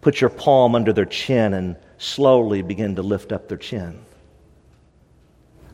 [0.01, 3.99] put your palm under their chin and slowly begin to lift up their chin?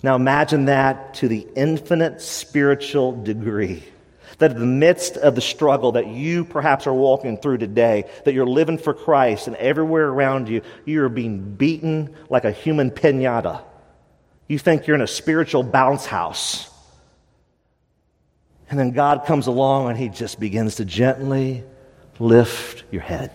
[0.02, 3.84] Now imagine that to the infinite spiritual degree
[4.38, 8.34] that in the midst of the struggle that you perhaps are walking through today, that
[8.34, 12.90] you're living for Christ and everywhere around you, you are being beaten like a human
[12.90, 13.62] pinata.
[14.48, 16.70] You think you're in a spiritual bounce house.
[18.70, 21.64] And then God comes along and He just begins to gently
[22.18, 23.32] lift your head.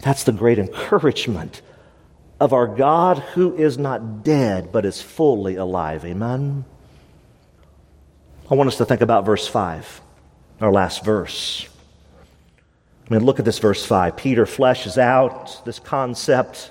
[0.00, 1.62] That's the great encouragement
[2.38, 6.04] of our God who is not dead but is fully alive.
[6.04, 6.64] Amen.
[8.50, 10.00] I want us to think about verse 5,
[10.60, 11.68] our last verse.
[13.08, 14.16] I mean, look at this verse 5.
[14.16, 16.70] Peter fleshes out this concept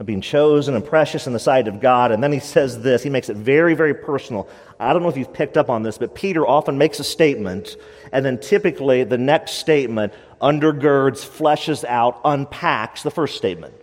[0.00, 2.10] of being chosen and precious in the sight of God.
[2.10, 3.02] And then he says this.
[3.02, 4.48] He makes it very, very personal.
[4.80, 7.76] I don't know if you've picked up on this, but Peter often makes a statement,
[8.10, 13.74] and then typically the next statement undergirds, fleshes out, unpacks the first statement.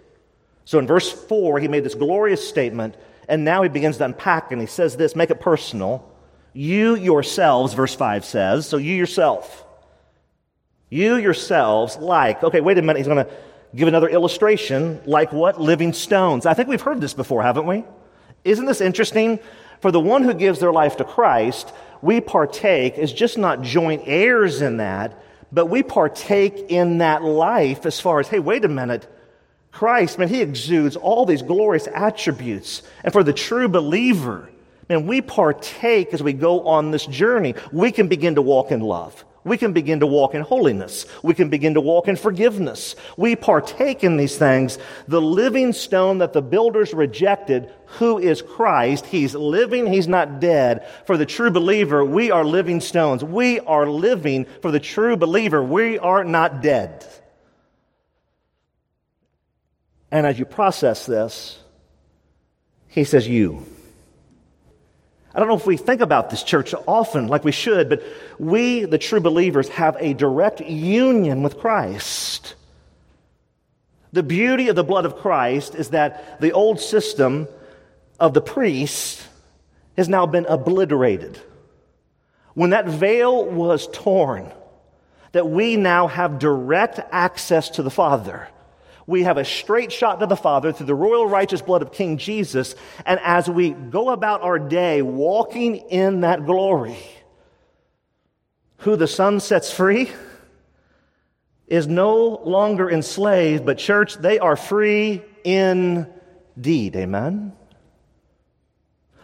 [0.65, 2.95] So in verse 4, he made this glorious statement,
[3.29, 6.11] and now he begins to unpack, and he says this make it personal.
[6.51, 9.65] You yourselves, verse 5 says, so you yourself.
[10.89, 13.31] You yourselves, like, okay, wait a minute, he's going to
[13.75, 15.59] give another illustration, like what?
[15.59, 16.45] Living stones.
[16.45, 17.83] I think we've heard this before, haven't we?
[18.43, 19.39] Isn't this interesting?
[19.81, 24.03] For the one who gives their life to Christ, we partake as just not joint
[24.05, 28.69] heirs in that, but we partake in that life as far as, hey, wait a
[28.69, 29.07] minute.
[29.71, 32.81] Christ, man, he exudes all these glorious attributes.
[33.03, 34.49] And for the true believer,
[34.89, 37.55] and we partake as we go on this journey.
[37.71, 39.25] We can begin to walk in love.
[39.47, 41.05] We can begin to walk in holiness.
[41.23, 42.95] We can begin to walk in forgiveness.
[43.15, 44.77] We partake in these things.
[45.07, 50.85] The living stone that the builders rejected, who is Christ, he's living, he's not dead.
[51.05, 53.23] For the true believer, we are living stones.
[53.23, 55.63] We are living for the true believer.
[55.63, 57.05] We are not dead.
[60.11, 61.59] And as you process this,
[62.87, 63.65] he says, You.
[65.37, 68.01] I don't know if we think about this church often like we should, but
[68.39, 72.55] we, the true believers, have a direct union with Christ.
[74.13, 77.47] The beauty of the blood of Christ is that the old system
[78.19, 79.27] of the priest
[79.95, 81.39] has now been obliterated.
[82.55, 84.51] When that veil was torn,
[85.33, 88.47] that we now have direct access to the Father
[89.07, 92.17] we have a straight shot to the Father through the royal righteous blood of King
[92.17, 92.75] Jesus.
[93.05, 96.97] And as we go about our day walking in that glory,
[98.79, 100.11] who the Son sets free
[101.67, 106.95] is no longer enslaved, but church, they are free indeed.
[106.95, 107.53] Amen?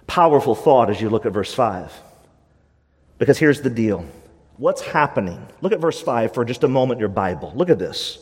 [0.07, 1.93] Powerful thought as you look at verse 5.
[3.17, 4.05] Because here's the deal.
[4.57, 5.45] What's happening?
[5.61, 7.51] Look at verse 5 for just a moment in your Bible.
[7.55, 8.19] Look at this.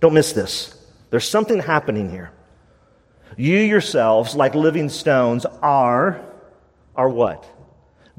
[0.00, 0.83] Don't miss this.
[1.10, 2.32] There's something happening here.
[3.36, 6.20] You yourselves, like living stones, are,
[6.94, 7.44] are what?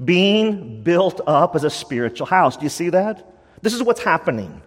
[0.03, 2.57] Being built up as a spiritual house.
[2.57, 3.25] Do you see that?
[3.61, 4.61] This is what's happening.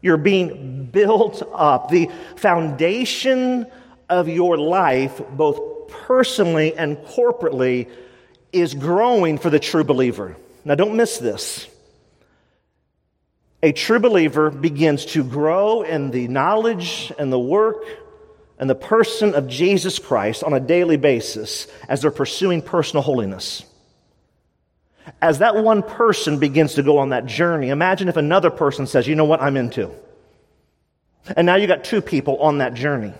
[0.00, 1.90] You're being built up.
[1.90, 3.66] The foundation
[4.08, 7.90] of your life, both personally and corporately,
[8.52, 10.36] is growing for the true believer.
[10.64, 11.68] Now, don't miss this.
[13.62, 17.84] A true believer begins to grow in the knowledge and the work
[18.58, 23.64] and the person of Jesus Christ on a daily basis as they're pursuing personal holiness.
[25.20, 29.06] As that one person begins to go on that journey, imagine if another person says,
[29.06, 29.90] You know what, I'm into.
[31.36, 33.14] And now you got two people on that journey.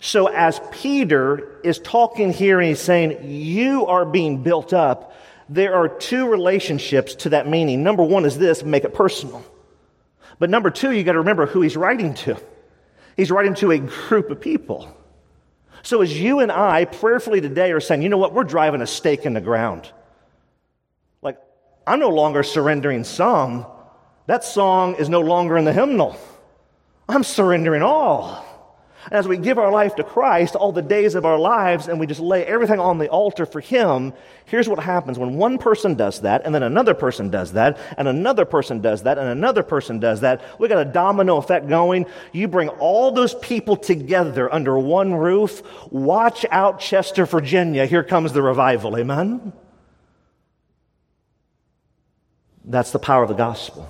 [0.00, 5.14] So as Peter is talking here and he's saying, You are being built up,
[5.48, 7.82] there are two relationships to that meaning.
[7.82, 9.44] Number one is this make it personal.
[10.38, 12.36] But number two, you got to remember who he's writing to.
[13.16, 14.94] He's writing to a group of people.
[15.82, 18.86] So as you and I prayerfully today are saying, you know what, we're driving a
[18.86, 19.90] stake in the ground.
[21.22, 21.38] Like,
[21.86, 23.66] I'm no longer surrendering some.
[24.26, 26.16] That song is no longer in the hymnal.
[27.08, 28.44] I'm surrendering all.
[29.04, 32.00] And as we give our life to Christ all the days of our lives and
[32.00, 34.12] we just lay everything on the altar for Him,
[34.46, 35.18] here's what happens.
[35.18, 39.02] When one person does that, and then another person does that, and another person does
[39.02, 42.06] that, and another person does that, we got a domino effect going.
[42.32, 45.62] You bring all those people together under one roof.
[45.90, 47.86] Watch out, Chester, Virginia.
[47.86, 48.96] Here comes the revival.
[48.96, 49.52] Amen?
[52.64, 53.88] That's the power of the gospel.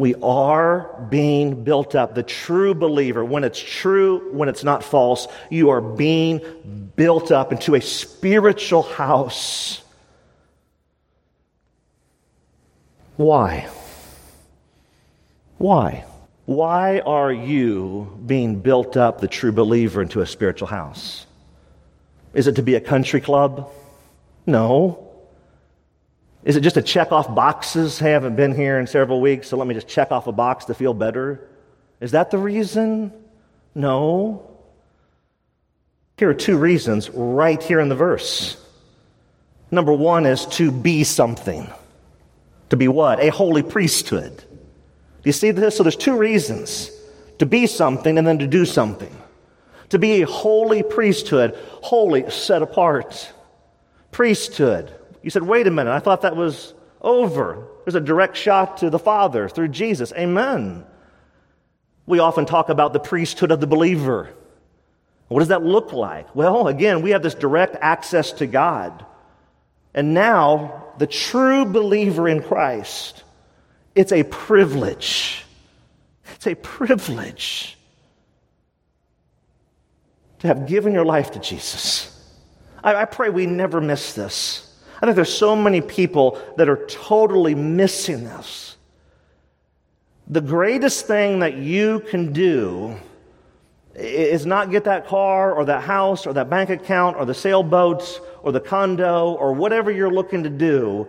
[0.00, 2.14] We are being built up.
[2.14, 6.40] The true believer, when it's true, when it's not false, you are being
[6.96, 9.82] built up into a spiritual house.
[13.18, 13.68] Why?
[15.58, 16.06] Why?
[16.46, 21.26] Why are you being built up, the true believer, into a spiritual house?
[22.32, 23.70] Is it to be a country club?
[24.46, 25.09] No.
[26.44, 27.98] Is it just to check off boxes?
[27.98, 30.32] Hey, I haven't been here in several weeks, so let me just check off a
[30.32, 31.46] box to feel better.
[32.00, 33.12] Is that the reason?
[33.74, 34.50] No.
[36.16, 38.56] Here are two reasons right here in the verse.
[39.70, 41.70] Number one is to be something.
[42.70, 43.20] To be what?
[43.20, 44.36] A holy priesthood.
[44.36, 45.76] Do you see this?
[45.76, 46.90] So there's two reasons
[47.38, 49.14] to be something and then to do something.
[49.90, 53.32] To be a holy priesthood, holy, set apart.
[54.10, 54.94] Priesthood.
[55.22, 57.66] You said, wait a minute, I thought that was over.
[57.84, 60.12] There's a direct shot to the Father through Jesus.
[60.12, 60.84] Amen.
[62.06, 64.30] We often talk about the priesthood of the believer.
[65.28, 66.34] What does that look like?
[66.34, 69.04] Well, again, we have this direct access to God.
[69.94, 73.22] And now, the true believer in Christ,
[73.94, 75.44] it's a privilege.
[76.34, 77.76] It's a privilege
[80.40, 82.16] to have given your life to Jesus.
[82.82, 84.69] I, I pray we never miss this.
[85.00, 88.76] I think there's so many people that are totally missing this.
[90.28, 92.96] The greatest thing that you can do
[93.94, 98.20] is not get that car or that house or that bank account or the sailboats
[98.42, 101.08] or the condo or whatever you're looking to do.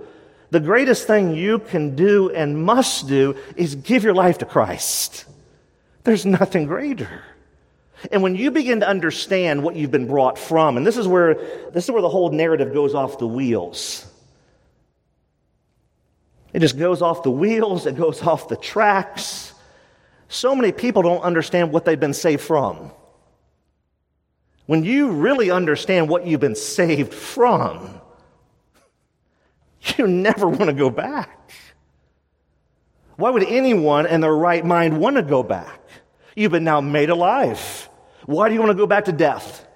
[0.50, 5.26] The greatest thing you can do and must do is give your life to Christ.
[6.04, 7.24] There's nothing greater.
[8.10, 11.36] And when you begin to understand what you've been brought from, and this is where,
[11.72, 14.08] this is where the whole narrative goes off the wheels.
[16.54, 19.54] It just goes off the wheels, it goes off the tracks.
[20.28, 22.91] So many people don't understand what they've been saved from.
[24.66, 28.02] When you really understand what you've been saved from,
[29.97, 31.52] you never want to go back.
[33.18, 35.80] Why would anyone in their right mind want to go back?
[36.36, 37.89] You've been now made alive.
[38.26, 39.67] Why do you want to go back to death?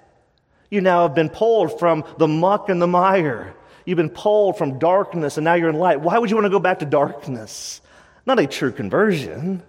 [0.70, 3.54] You now have been pulled from the muck and the mire.
[3.84, 6.00] You've been pulled from darkness and now you're in light.
[6.00, 7.80] Why would you want to go back to darkness?
[8.26, 9.62] Not a true conversion.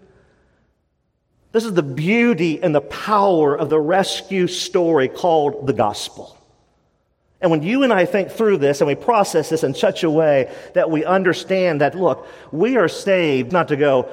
[1.51, 6.37] This is the beauty and the power of the rescue story called the gospel.
[7.39, 10.09] And when you and I think through this and we process this in such a
[10.09, 14.09] way that we understand that, look, we are saved not to go,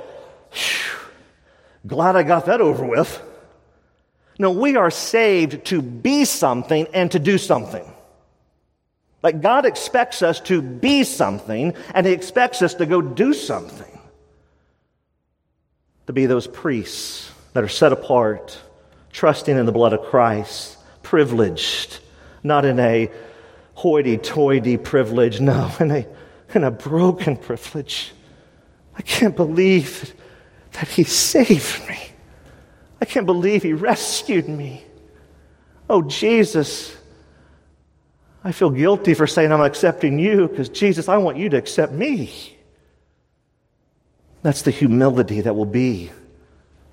[1.86, 3.22] glad I got that over with.
[4.38, 7.88] No, we are saved to be something and to do something.
[9.22, 13.98] Like God expects us to be something and He expects us to go do something.
[16.06, 18.60] To be those priests that are set apart,
[19.12, 22.00] trusting in the blood of Christ, privileged,
[22.42, 23.10] not in a
[23.74, 26.06] hoity toity privilege, no, in a,
[26.54, 28.12] in a broken privilege.
[28.96, 30.14] I can't believe
[30.72, 32.13] that He saved me.
[33.04, 34.82] I can't believe he rescued me.
[35.90, 36.96] Oh, Jesus,
[38.42, 41.92] I feel guilty for saying I'm accepting you because, Jesus, I want you to accept
[41.92, 42.56] me.
[44.40, 46.12] That's the humility that will be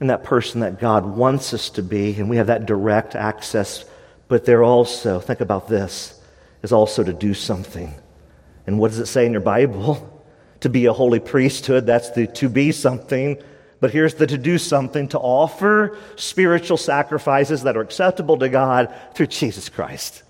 [0.02, 3.86] in that person that God wants us to be, and we have that direct access.
[4.28, 6.22] But there also, think about this,
[6.62, 7.94] is also to do something.
[8.68, 10.12] And what does it say in your Bible?
[10.62, 13.42] to be a holy priesthood, that's the to be something.
[13.82, 18.96] But here's the to do something to offer spiritual sacrifices that are acceptable to God
[19.16, 20.24] through Jesus Christ.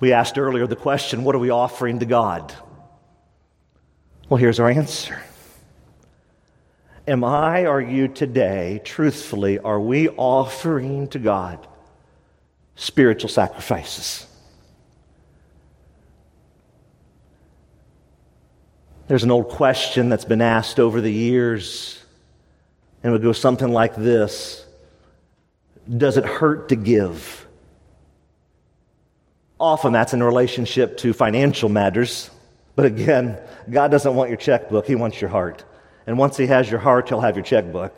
[0.00, 2.52] We asked earlier the question what are we offering to God?
[4.28, 5.22] Well, here's our answer.
[7.06, 11.66] Am I, are you today, truthfully, are we offering to God
[12.74, 14.26] spiritual sacrifices?
[19.10, 22.00] There's an old question that's been asked over the years,
[23.02, 24.64] and it would go something like this
[25.98, 27.44] Does it hurt to give?
[29.58, 32.30] Often that's in relationship to financial matters.
[32.76, 33.36] But again,
[33.68, 35.64] God doesn't want your checkbook, He wants your heart.
[36.06, 37.92] And once He has your heart, He'll have your checkbook.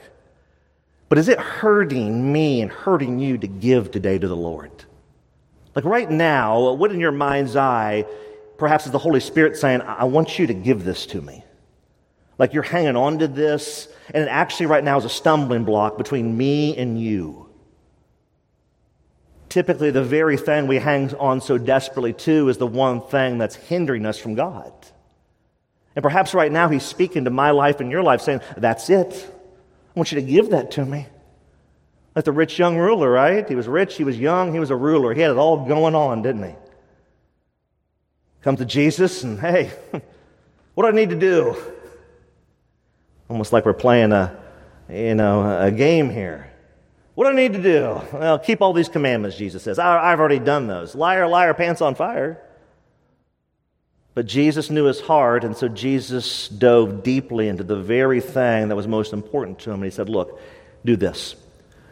[1.10, 4.70] But is it hurting me and hurting you to give today to the Lord?
[5.74, 8.06] Like right now, what in your mind's eye
[8.58, 11.44] perhaps is the Holy Spirit saying, I want you to give this to me.
[12.38, 15.98] Like you're hanging on to this, and it actually right now is a stumbling block
[15.98, 17.48] between me and you.
[19.48, 23.54] Typically, the very thing we hang on so desperately to is the one thing that's
[23.54, 24.72] hindering us from God.
[25.94, 29.30] And perhaps right now he's speaking to my life and your life, saying, That's it.
[29.94, 31.06] I want you to give that to me.
[32.16, 33.46] Like the rich young ruler, right?
[33.46, 35.14] He was rich, he was young, he was a ruler.
[35.14, 36.54] He had it all going on, didn't he?
[38.42, 39.70] Come to Jesus and, hey,
[40.74, 41.56] what do I need to do?
[43.28, 44.36] Almost like we're playing a,
[44.90, 46.50] you know, a game here.
[47.14, 48.00] What do I need to do?
[48.12, 49.78] Well, keep all these commandments, Jesus says.
[49.78, 50.94] I, have already done those.
[50.94, 52.42] Liar, liar, pants on fire.
[54.14, 58.76] But Jesus knew his heart, and so Jesus dove deeply into the very thing that
[58.76, 59.76] was most important to him.
[59.76, 60.38] And he said, Look,
[60.84, 61.34] do this.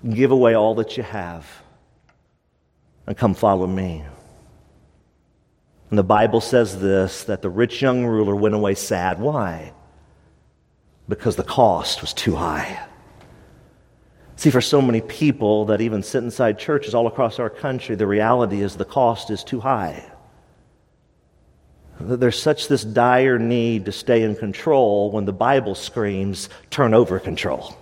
[0.08, 1.46] Give away all that you have
[3.06, 4.04] and come follow me.
[5.90, 9.20] And the Bible says this that the rich young ruler went away sad.
[9.20, 9.72] Why?
[11.08, 12.86] Because the cost was too high.
[14.36, 18.06] See, for so many people that even sit inside churches all across our country, the
[18.06, 20.10] reality is the cost is too high.
[22.00, 27.18] There's such this dire need to stay in control when the Bible screams, turn over
[27.18, 27.76] control.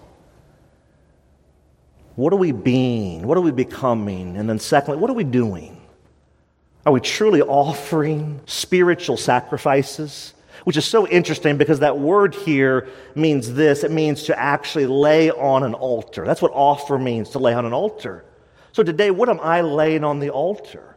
[2.16, 3.24] What are we being?
[3.24, 4.36] What are we becoming?
[4.36, 5.77] And then, secondly, what are we doing?
[6.86, 10.34] Are we truly offering spiritual sacrifices?
[10.64, 15.30] Which is so interesting because that word here means this it means to actually lay
[15.30, 16.24] on an altar.
[16.24, 18.24] That's what offer means, to lay on an altar.
[18.72, 20.96] So today, what am I laying on the altar?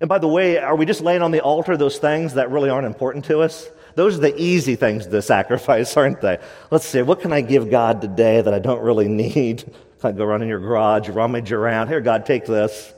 [0.00, 2.68] And by the way, are we just laying on the altar those things that really
[2.68, 3.68] aren't important to us?
[3.94, 6.38] Those are the easy things to sacrifice, aren't they?
[6.70, 9.64] Let's see, what can I give God today that I don't really need?
[10.00, 11.88] Can go around in your garage, rummage around?
[11.88, 12.92] Here, God, take this.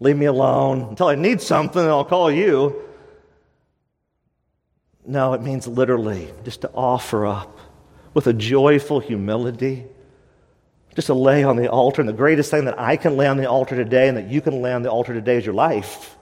[0.00, 2.82] Leave me alone until I need something, and I'll call you.
[5.06, 7.58] No, it means literally just to offer up
[8.14, 9.86] with a joyful humility,
[10.94, 12.02] just to lay on the altar.
[12.02, 14.40] And the greatest thing that I can lay on the altar today and that you
[14.40, 16.17] can lay on the altar today is your life.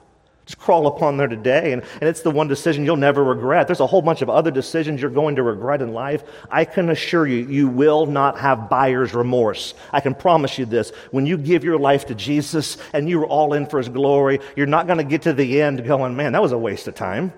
[0.46, 3.66] Just crawl upon there today, and, and it's the one decision you'll never regret.
[3.66, 6.22] There's a whole bunch of other decisions you're going to regret in life.
[6.48, 9.74] I can assure you, you will not have buyer's remorse.
[9.92, 10.90] I can promise you this.
[11.10, 14.66] When you give your life to Jesus and you're all in for his glory, you're
[14.66, 17.32] not going to get to the end going, man, that was a waste of time.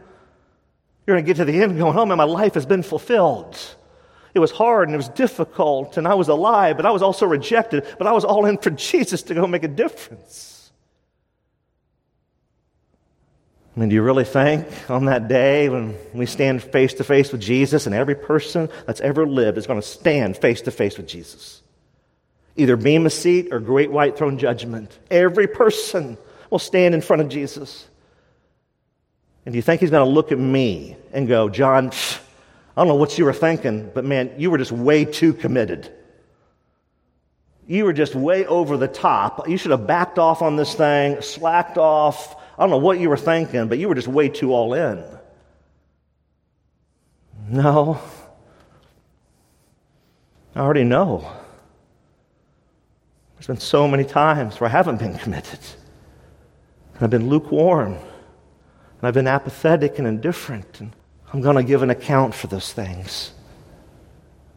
[1.07, 3.59] You're going to get to the end going, oh man, my life has been fulfilled.
[4.35, 7.25] It was hard and it was difficult, and I was alive, but I was also
[7.25, 10.58] rejected, but I was all in for Jesus to go make a difference.
[13.79, 17.31] I mean, do you really think on that day when we stand face to face
[17.31, 20.97] with Jesus and every person that's ever lived is going to stand face to face
[20.97, 21.63] with Jesus?
[22.57, 24.99] Either Bema seat or great white throne judgment.
[25.13, 26.19] Every person
[26.51, 27.87] will stand in front of Jesus.
[29.47, 32.89] And do you think he's going to look at me and go, John, I don't
[32.89, 35.89] know what you were thinking, but man, you were just way too committed.
[37.69, 39.49] You were just way over the top.
[39.49, 43.09] You should have backed off on this thing, slacked off, I don't know what you
[43.09, 45.05] were thinking, but you were just way too all in.
[47.49, 48.01] No.
[50.57, 51.31] I already know.
[53.35, 55.61] There's been so many times where I haven't been committed.
[56.95, 57.93] And I've been lukewarm.
[57.93, 60.81] And I've been apathetic and indifferent.
[60.81, 60.93] And
[61.33, 63.33] I'm going to give an account for those things.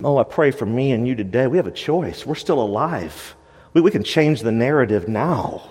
[0.04, 1.46] Oh, I pray for me and you today.
[1.46, 2.26] We have a choice.
[2.26, 3.36] We're still alive.
[3.74, 5.71] We, we can change the narrative now.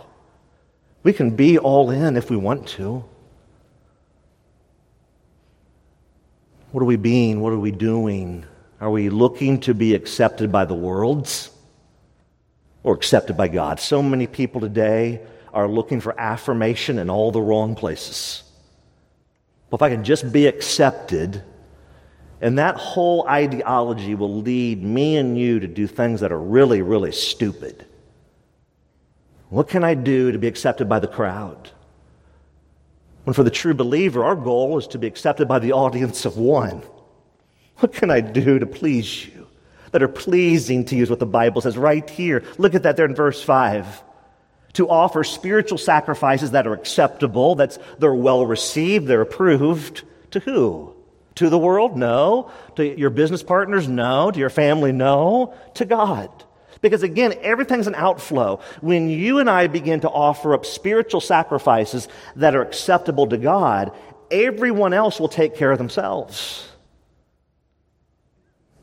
[1.02, 3.04] We can be all in if we want to.
[6.72, 7.40] What are we being?
[7.40, 8.44] What are we doing?
[8.80, 11.50] Are we looking to be accepted by the worlds
[12.82, 13.80] or accepted by God?
[13.80, 15.20] So many people today
[15.52, 18.42] are looking for affirmation in all the wrong places.
[19.68, 21.42] But if I can just be accepted,
[22.40, 26.82] and that whole ideology will lead me and you to do things that are really,
[26.82, 27.86] really stupid.
[29.50, 31.70] What can I do to be accepted by the crowd?
[33.24, 36.38] When for the true believer, our goal is to be accepted by the audience of
[36.38, 36.82] one.
[37.78, 39.46] What can I do to please you?
[39.90, 42.44] That are pleasing to you is what the Bible says right here.
[42.58, 44.04] Look at that there in verse 5.
[44.74, 50.04] To offer spiritual sacrifices that are acceptable, that's they're well received, they're approved.
[50.30, 50.94] To who?
[51.36, 51.96] To the world?
[51.96, 52.52] No.
[52.76, 53.88] To your business partners?
[53.88, 54.30] No.
[54.30, 54.92] To your family?
[54.92, 55.54] No.
[55.74, 56.30] To God.
[56.80, 58.60] Because again, everything's an outflow.
[58.80, 63.92] When you and I begin to offer up spiritual sacrifices that are acceptable to God,
[64.30, 66.68] everyone else will take care of themselves.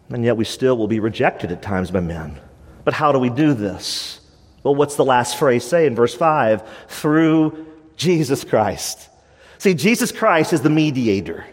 [0.10, 2.40] And yet we still will be rejected at times by men.
[2.86, 4.22] But how do we do this?
[4.64, 6.64] Well, what's the last phrase say in verse 5?
[6.88, 9.10] Through Jesus Christ.
[9.58, 11.46] See, Jesus Christ is the mediator.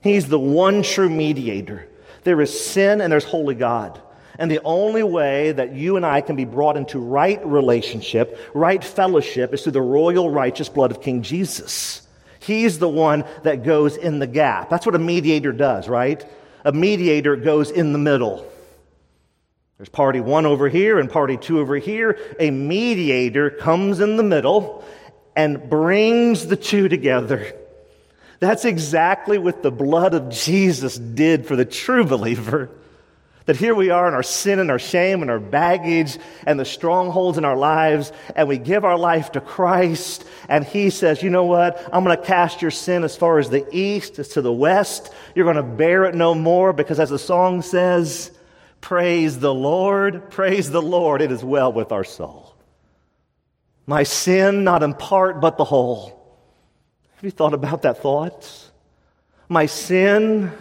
[0.00, 1.88] He's the one true mediator.
[2.22, 4.00] There is sin and there's holy God.
[4.38, 8.82] And the only way that you and I can be brought into right relationship, right
[8.82, 12.06] fellowship, is through the royal righteous blood of King Jesus.
[12.40, 14.70] He's the one that goes in the gap.
[14.70, 16.24] That's what a mediator does, right?
[16.64, 18.46] A mediator goes in the middle.
[19.78, 22.18] There's party one over here and party two over here.
[22.38, 24.84] A mediator comes in the middle
[25.34, 27.54] and brings the two together.
[28.38, 32.70] That's exactly what the blood of Jesus did for the true believer.
[33.46, 36.64] That here we are in our sin and our shame and our baggage and the
[36.64, 41.30] strongholds in our lives, and we give our life to Christ, and He says, You
[41.30, 41.88] know what?
[41.92, 45.12] I'm going to cast your sin as far as the east as to the west.
[45.34, 48.32] You're going to bear it no more, because as the song says,
[48.80, 52.54] Praise the Lord, praise the Lord, it is well with our soul.
[53.86, 56.08] My sin, not in part, but the whole.
[57.14, 58.70] Have you thought about that thought?
[59.48, 60.52] My sin,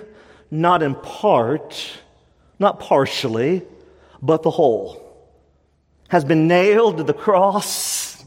[0.52, 2.00] not in part,
[2.60, 3.64] not partially,
[4.22, 5.02] but the whole,
[6.10, 8.24] has been nailed to the cross,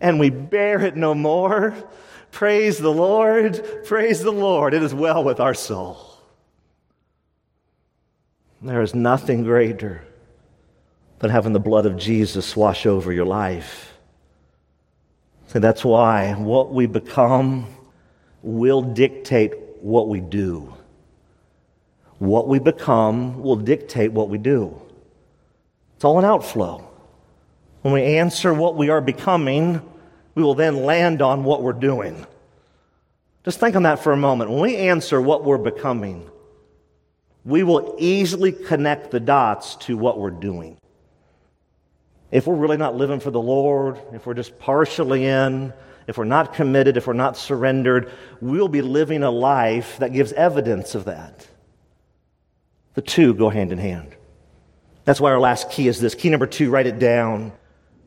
[0.00, 1.74] and we bear it no more.
[2.32, 4.74] Praise the Lord, praise the Lord.
[4.74, 5.98] It is well with our soul.
[8.60, 10.02] There is nothing greater
[11.18, 13.94] than having the blood of Jesus wash over your life.
[15.48, 17.66] So that's why what we become
[18.42, 20.75] will dictate what we do.
[22.18, 24.80] What we become will dictate what we do.
[25.96, 26.88] It's all an outflow.
[27.82, 29.80] When we answer what we are becoming,
[30.34, 32.26] we will then land on what we're doing.
[33.44, 34.50] Just think on that for a moment.
[34.50, 36.28] When we answer what we're becoming,
[37.44, 40.78] we will easily connect the dots to what we're doing.
[42.32, 45.72] If we're really not living for the Lord, if we're just partially in,
[46.08, 48.10] if we're not committed, if we're not surrendered,
[48.40, 51.45] we'll be living a life that gives evidence of that.
[52.96, 54.16] The two go hand in hand.
[55.04, 56.14] That's why our last key is this.
[56.14, 57.52] Key number two, write it down.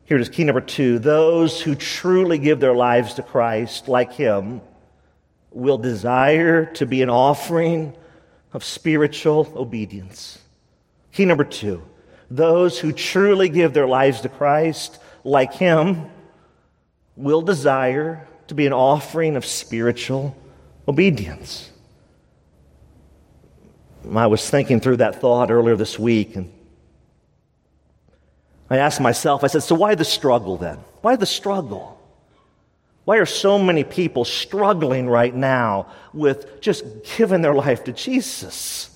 [0.04, 0.98] Here it is, key number two.
[0.98, 4.60] Those who truly give their lives to Christ, like Him,
[5.52, 7.96] will desire to be an offering
[8.52, 10.40] of spiritual obedience.
[11.12, 11.82] Key number two.
[12.28, 16.10] Those who truly give their lives to Christ, like Him,
[17.14, 20.36] will desire to be an offering of spiritual
[20.88, 21.69] obedience.
[24.14, 26.52] I was thinking through that thought earlier this week, and
[28.68, 30.78] I asked myself, I said, so why the struggle then?
[31.02, 32.00] Why the struggle?
[33.04, 36.84] Why are so many people struggling right now with just
[37.16, 38.86] giving their life to Jesus?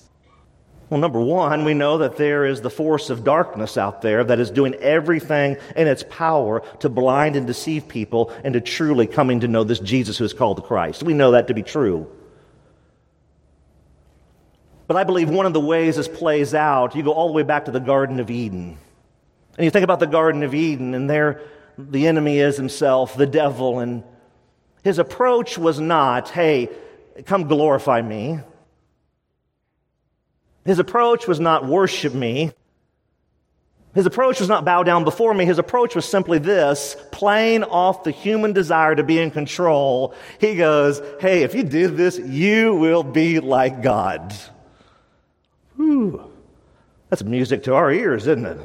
[0.89, 4.39] Well, number one, we know that there is the force of darkness out there that
[4.39, 9.47] is doing everything in its power to blind and deceive people into truly coming to
[9.47, 11.01] know this Jesus who is called the Christ.
[11.01, 12.07] We know that to be true.
[14.87, 17.43] But I believe one of the ways this plays out, you go all the way
[17.43, 18.77] back to the Garden of Eden.
[19.57, 21.41] And you think about the Garden of Eden, and there
[21.77, 24.03] the enemy is himself, the devil, and
[24.83, 26.69] his approach was not, hey,
[27.25, 28.39] come glorify me.
[30.65, 32.51] His approach was not worship me.
[33.93, 35.45] His approach was not bow down before me.
[35.45, 40.13] His approach was simply this playing off the human desire to be in control.
[40.39, 44.35] He goes, Hey, if you do this, you will be like God.
[45.75, 46.31] Whew.
[47.09, 48.59] That's music to our ears, isn't it?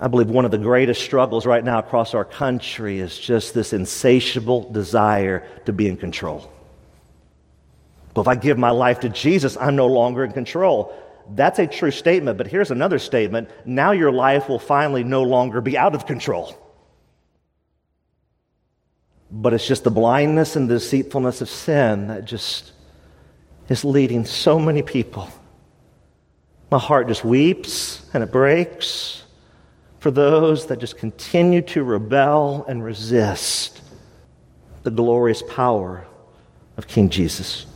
[0.00, 3.72] I believe one of the greatest struggles right now across our country is just this
[3.72, 6.50] insatiable desire to be in control.
[8.14, 10.94] Well, if I give my life to Jesus, I'm no longer in control.
[11.34, 13.50] That's a true statement, but here's another statement.
[13.64, 16.56] Now your life will finally no longer be out of control.
[19.30, 22.72] But it's just the blindness and the deceitfulness of sin that just
[23.68, 25.28] is leading so many people.
[26.70, 29.22] My heart just weeps and it breaks
[30.00, 33.80] for those that just continue to rebel and resist
[34.82, 36.06] the glorious power
[36.76, 37.66] of King Jesus.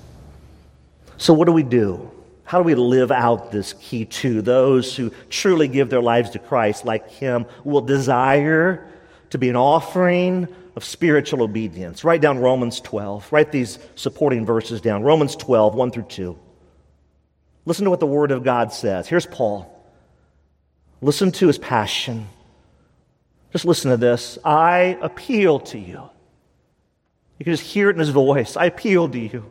[1.17, 2.11] So, what do we do?
[2.45, 6.39] How do we live out this key to Those who truly give their lives to
[6.39, 8.87] Christ, like Him, will desire
[9.31, 12.05] to be an offering of spiritual obedience.
[12.05, 13.31] Write down Romans 12.
[13.33, 16.39] Write these supporting verses down Romans 12, 1 through 2.
[17.65, 19.07] Listen to what the Word of God says.
[19.07, 19.69] Here's Paul.
[21.01, 22.27] Listen to his passion.
[23.53, 24.39] Just listen to this.
[24.45, 26.09] I appeal to you.
[27.39, 28.57] You can just hear it in his voice.
[28.57, 29.45] I appeal to you.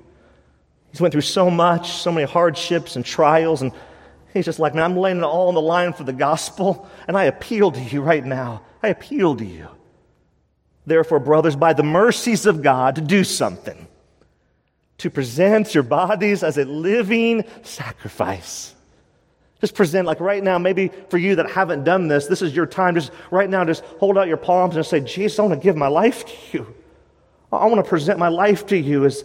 [0.91, 3.71] He's went through so much, so many hardships and trials, and
[4.33, 7.15] he's just like, man, I'm laying it all on the line for the gospel, and
[7.17, 8.63] I appeal to you right now.
[8.83, 9.67] I appeal to you.
[10.85, 13.87] Therefore, brothers, by the mercies of God, to do something.
[14.99, 18.75] To present your bodies as a living sacrifice
[19.61, 22.65] Just present, like right now, maybe for you that haven't done this, this is your
[22.65, 22.95] time.
[22.95, 25.75] Just right now, just hold out your palms and say, Jesus, I want to give
[25.75, 26.75] my life to you.
[27.51, 29.23] I want to present my life to you as,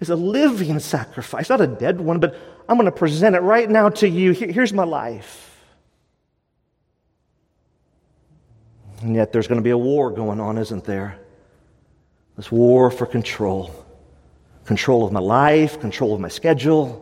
[0.00, 2.36] as a living sacrifice, not a dead one, but
[2.68, 4.32] I'm going to present it right now to you.
[4.32, 5.53] Here's my life.
[9.02, 11.18] And yet there's going to be a war going on, isn't there?
[12.36, 13.84] This war for control
[14.64, 17.00] control of my life, control of my schedule.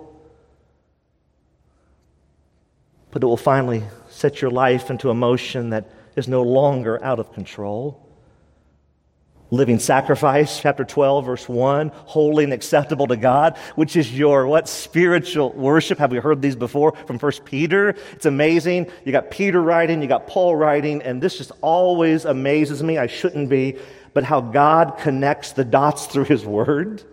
[3.12, 7.20] But it will finally set your life into a motion that is no longer out
[7.20, 8.01] of control
[9.52, 14.66] living sacrifice, chapter 12, verse 1, holy and acceptable to God, which is your what?
[14.66, 15.98] Spiritual worship.
[15.98, 17.90] Have we heard these before from First Peter?
[18.12, 18.90] It's amazing.
[19.04, 22.96] You got Peter writing, you got Paul writing, and this just always amazes me.
[22.96, 23.76] I shouldn't be,
[24.14, 27.04] but how God connects the dots through his word.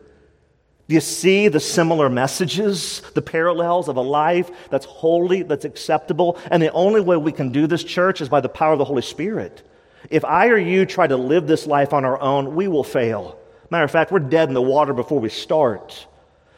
[0.88, 6.38] Do you see the similar messages, the parallels of a life that's holy, that's acceptable?
[6.50, 8.86] And the only way we can do this, church, is by the power of the
[8.86, 9.69] Holy Spirit.
[10.10, 13.40] If I or you try to live this life on our own, we will fail.
[13.70, 16.08] Matter of fact, we're dead in the water before we start.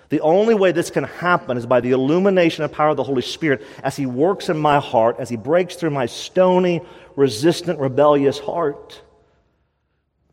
[0.10, 3.22] The only way this can happen is by the illumination and power of the Holy
[3.22, 6.82] Spirit as He works in my heart, as He breaks through my stony,
[7.16, 9.02] resistant, rebellious heart.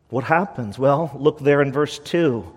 [0.09, 0.79] What happens?
[0.79, 2.55] Well, look there in verse 2.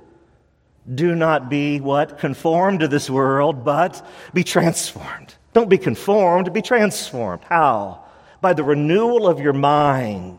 [0.94, 2.18] Do not be what?
[2.18, 4.04] Conformed to this world, but
[4.34, 5.34] be transformed.
[5.52, 7.44] Don't be conformed, be transformed.
[7.44, 8.01] How?
[8.43, 10.36] By the renewal of your mind,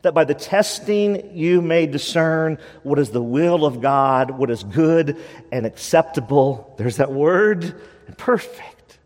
[0.00, 4.64] that by the testing you may discern what is the will of God, what is
[4.64, 5.16] good
[5.52, 6.74] and acceptable.
[6.78, 8.98] There's that word, and perfect.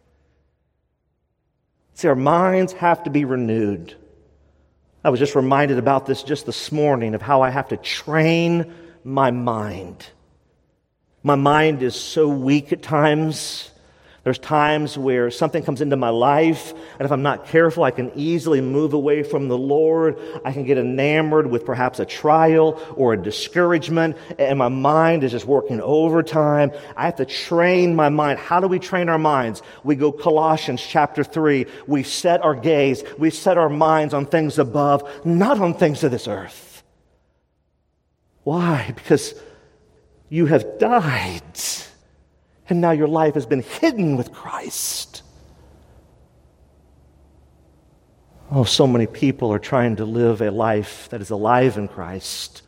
[1.94, 3.94] See, our minds have to be renewed.
[5.02, 8.72] I was just reminded about this just this morning of how I have to train
[9.04, 10.06] my mind.
[11.22, 13.70] My mind is so weak at times.
[14.26, 18.10] There's times where something comes into my life, and if I'm not careful, I can
[18.16, 20.18] easily move away from the Lord.
[20.44, 25.30] I can get enamored with perhaps a trial or a discouragement, and my mind is
[25.30, 26.72] just working overtime.
[26.96, 28.40] I have to train my mind.
[28.40, 29.62] How do we train our minds?
[29.84, 31.66] We go Colossians chapter 3.
[31.86, 36.10] We set our gaze, we set our minds on things above, not on things of
[36.10, 36.82] this earth.
[38.42, 38.92] Why?
[38.92, 39.40] Because
[40.28, 41.44] you have died
[42.68, 45.22] and now your life has been hidden with Christ.
[48.50, 52.62] Oh, so many people are trying to live a life that is alive in Christ,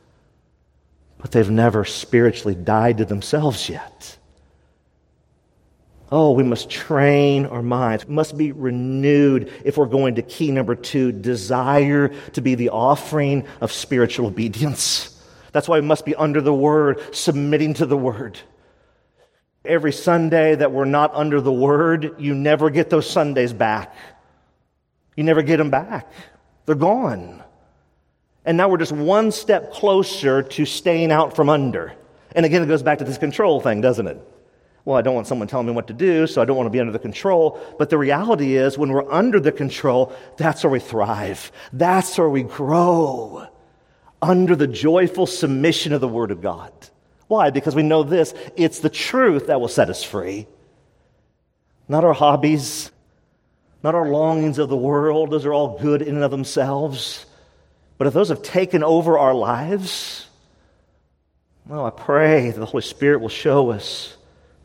[1.18, 4.16] but they've never spiritually died to themselves yet.
[6.10, 8.08] Oh, we must train our minds.
[8.08, 13.46] Must be renewed if we're going to key number two desire to be the offering
[13.60, 15.14] of spiritual obedience.
[15.52, 18.38] That's why we must be under the word, submitting to the word
[19.64, 23.94] every Sunday that we're not under the Word, you never get those Sundays back.
[25.16, 26.10] You never get them back.
[26.66, 27.42] They're gone.
[28.44, 31.92] And now we're just one step closer to staying out from under.
[32.34, 34.18] And again, it goes back to this control thing, doesn't it?
[34.84, 36.70] Well, I don't want someone telling me what to do, so I don't want to
[36.70, 37.60] be under the control.
[37.78, 41.52] But the reality is, when we're under the control, that's where we thrive.
[41.74, 43.46] That's where we grow.
[44.22, 46.72] Under the joyful submission of the Word of God.
[47.28, 47.50] Why?
[47.50, 50.46] Because we know this it's the truth that will set us free.
[51.88, 52.90] Not our hobbies,
[53.82, 55.30] not our longings of the world.
[55.30, 57.24] Those are all good in and of themselves.
[57.96, 60.26] But if those have taken over our lives,
[61.66, 64.16] well, I pray that the Holy Spirit will show us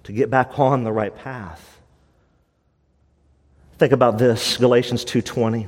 [0.03, 1.79] to get back on the right path.
[3.77, 5.67] Think about this, Galatians 2:20.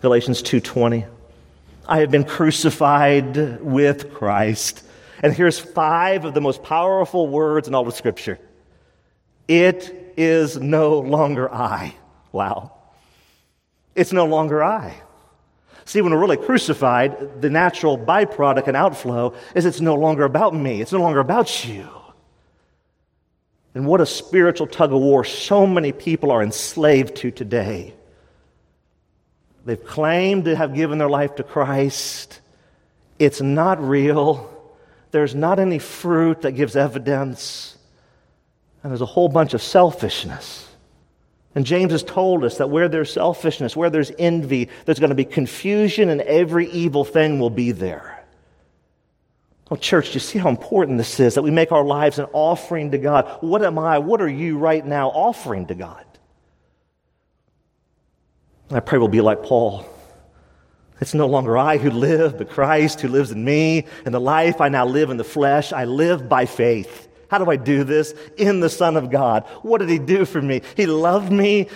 [0.00, 1.04] Galatians 2:20.
[1.86, 4.83] I have been crucified with Christ.
[5.24, 8.38] And here's five of the most powerful words in all of Scripture
[9.48, 11.94] It is no longer I.
[12.30, 12.72] Wow.
[13.94, 14.94] It's no longer I.
[15.86, 20.54] See, when we're really crucified, the natural byproduct and outflow is it's no longer about
[20.54, 21.88] me, it's no longer about you.
[23.74, 27.94] And what a spiritual tug of war so many people are enslaved to today.
[29.64, 32.42] They've claimed to have given their life to Christ.
[33.18, 34.53] It's not real
[35.14, 37.78] there's not any fruit that gives evidence,
[38.82, 40.68] and there's a whole bunch of selfishness.
[41.54, 45.14] And James has told us that where there's selfishness, where there's envy, there's going to
[45.14, 48.24] be confusion, and every evil thing will be there.
[49.70, 52.26] Oh, church, do you see how important this is that we make our lives an
[52.32, 53.38] offering to God?
[53.40, 56.04] What am I, what are you right now offering to God?
[58.68, 59.86] I pray we'll be like Paul.
[61.00, 63.86] It's no longer I who live, but Christ who lives in me.
[64.04, 67.08] And the life I now live in the flesh, I live by faith.
[67.28, 68.14] How do I do this?
[68.36, 69.44] In the Son of God.
[69.62, 70.62] What did He do for me?
[70.76, 71.68] He loved me.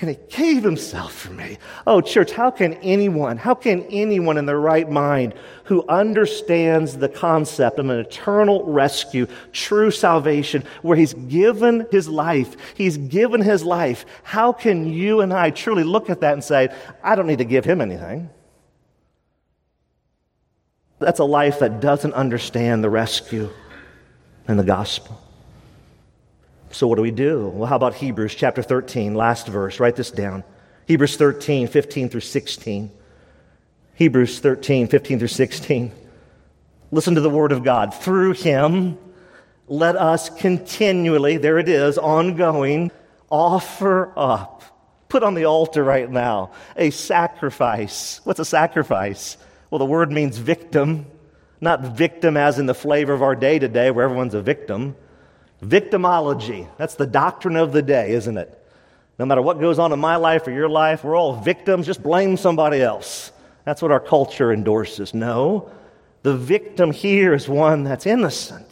[0.00, 1.58] and he gave himself for me.
[1.86, 5.32] Oh, church, how can anyone, how can anyone in their right mind
[5.64, 12.56] who understands the concept of an eternal rescue, true salvation, where he's given his life,
[12.74, 16.74] he's given his life, how can you and I truly look at that and say,
[17.02, 18.28] I don't need to give him anything?
[21.02, 23.50] That's a life that doesn't understand the rescue
[24.48, 25.20] and the gospel.
[26.70, 27.48] So, what do we do?
[27.48, 29.78] Well, how about Hebrews chapter 13, last verse?
[29.78, 30.42] Write this down.
[30.86, 32.90] Hebrews 13, 15 through 16.
[33.94, 35.92] Hebrews 13, 15 through 16.
[36.90, 37.94] Listen to the word of God.
[37.94, 38.98] Through him,
[39.68, 42.90] let us continually, there it is, ongoing,
[43.30, 44.62] offer up.
[45.08, 48.20] Put on the altar right now a sacrifice.
[48.24, 49.36] What's a sacrifice?
[49.72, 51.06] Well, the word means victim,
[51.58, 54.94] not victim as in the flavor of our day to day where everyone's a victim.
[55.64, 56.68] Victimology.
[56.76, 58.62] That's the doctrine of the day, isn't it?
[59.18, 61.86] No matter what goes on in my life or your life, we're all victims.
[61.86, 63.32] Just blame somebody else.
[63.64, 65.14] That's what our culture endorses.
[65.14, 65.70] No,
[66.22, 68.68] the victim here is one that's innocent.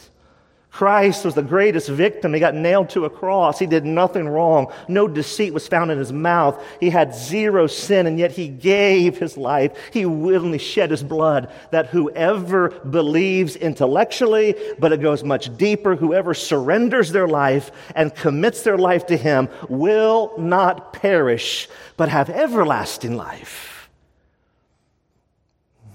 [0.80, 2.32] Christ was the greatest victim.
[2.32, 3.58] He got nailed to a cross.
[3.58, 4.72] He did nothing wrong.
[4.88, 6.58] No deceit was found in his mouth.
[6.80, 9.72] He had zero sin, and yet he gave his life.
[9.92, 16.32] He willingly shed his blood that whoever believes intellectually, but it goes much deeper, whoever
[16.32, 21.68] surrenders their life and commits their life to him will not perish,
[21.98, 23.90] but have everlasting life.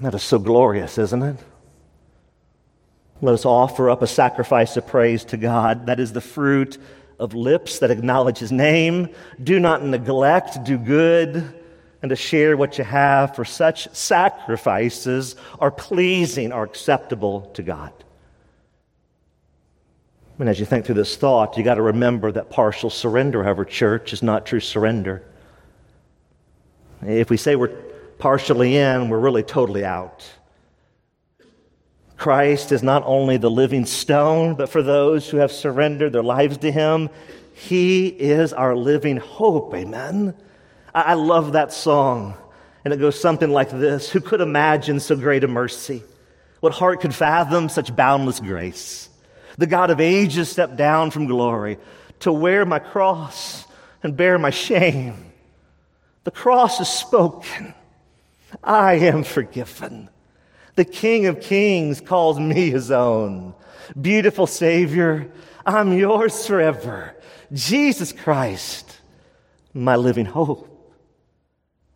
[0.02, 1.38] That is so glorious, isn't it?
[3.22, 5.86] Let us offer up a sacrifice of praise to God.
[5.86, 6.78] That is the fruit
[7.18, 9.10] of lips that acknowledge His name.
[9.42, 11.62] Do not neglect, do good,
[12.02, 17.94] and to share what you have, for such sacrifices are pleasing, are acceptable to God.
[20.38, 23.64] And as you think through this thought, you got to remember that partial surrender, however,
[23.64, 25.24] church, is not true surrender.
[27.02, 27.76] If we say we're
[28.20, 30.30] partially in, we're really totally out.
[32.18, 36.58] Christ is not only the living stone, but for those who have surrendered their lives
[36.60, 37.10] to Him,
[37.54, 39.74] He is our living hope.
[39.74, 40.34] Amen.
[40.94, 42.36] I love that song.
[42.86, 46.04] And it goes something like this Who could imagine so great a mercy?
[46.62, 49.10] What heart could fathom such boundless grace?
[49.58, 51.78] The God of ages stepped down from glory
[52.22, 53.66] to wear my cross
[54.04, 55.32] and bear my shame.
[56.24, 57.74] The cross is spoken.
[58.64, 60.10] I am forgiven.
[60.76, 63.54] The King of Kings calls me his own.
[64.00, 65.32] Beautiful Savior,
[65.66, 67.16] I'm yours forever.
[67.54, 69.00] Jesus Christ,
[69.74, 70.72] my living hope.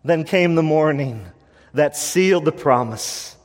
[0.04, 1.26] Then came the morning
[1.74, 3.36] that sealed the promise.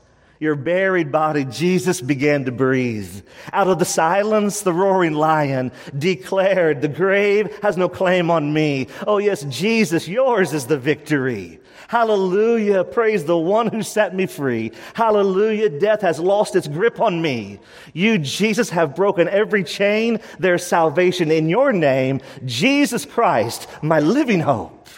[0.41, 3.23] Your buried body, Jesus began to breathe.
[3.53, 8.89] Out of the silence, the roaring lion declared, The grave has no claim on me.
[9.07, 11.61] Oh, yes, Jesus, yours is the victory.
[11.89, 12.83] Hallelujah.
[12.85, 14.73] Praise the one who set me free.
[14.95, 15.69] Hallelujah.
[15.69, 17.61] Death has lost its grip on me.
[17.93, 20.21] You, Jesus, have broken every chain.
[20.39, 24.89] There's salvation in your name, Jesus Christ, my living hope.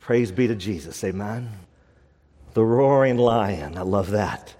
[0.00, 1.02] Praise be to Jesus.
[1.04, 1.65] Amen.
[2.56, 4.54] The roaring lion, I love that,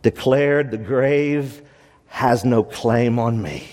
[0.00, 1.60] declared the grave
[2.06, 3.68] has no claim on me.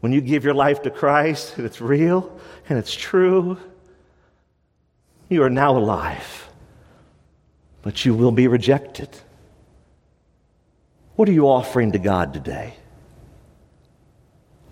[0.00, 2.36] When you give your life to Christ, and it's real
[2.68, 3.58] and it's true,
[5.28, 6.50] you are now alive,
[7.82, 9.08] but you will be rejected.
[11.14, 12.74] What are you offering to God today?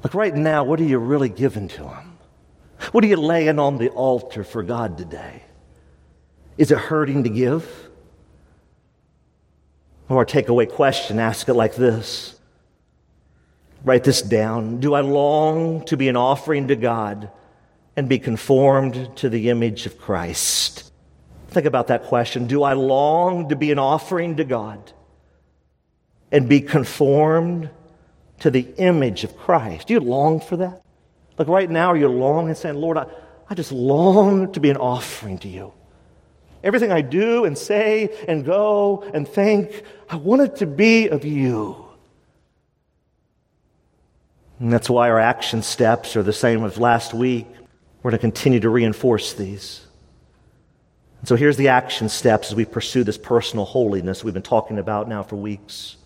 [0.03, 2.18] Like right now, what are you really giving to Him?
[2.91, 5.45] What are you laying on the altar for God today?
[6.59, 7.68] Is it hurting to give?
[10.09, 12.38] Or a takeaway question, ask it like this.
[13.84, 14.80] Write this down.
[14.80, 17.30] Do I long to be an offering to God
[17.96, 20.92] and be conformed to the image of Christ?
[21.48, 22.46] Think about that question.
[22.46, 24.92] Do I long to be an offering to God
[26.30, 27.70] and be conformed
[28.40, 29.88] to the image of Christ?
[29.88, 30.82] Do you long for that?
[31.38, 33.07] Like right now, you're you longing and saying, Lord, I,
[33.48, 35.72] I just long to be an offering to you?
[36.67, 41.25] Everything I do and say and go and think, I want it to be of
[41.25, 41.87] you.
[44.59, 47.47] And that's why our action steps are the same as last week.
[48.03, 49.87] We're going to continue to reinforce these.
[51.21, 54.81] And so here's the action steps as we pursue this personal holiness we've been talking
[54.81, 55.97] about now for weeks.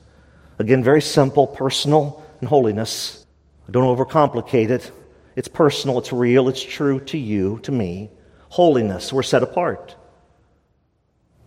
[0.59, 3.25] Again, very simple, personal and holiness.
[3.71, 4.93] Don't overcomplicate it.
[5.37, 8.11] It's personal, it's real, it's true to you, to me.
[8.51, 9.97] Holiness, we're set apart.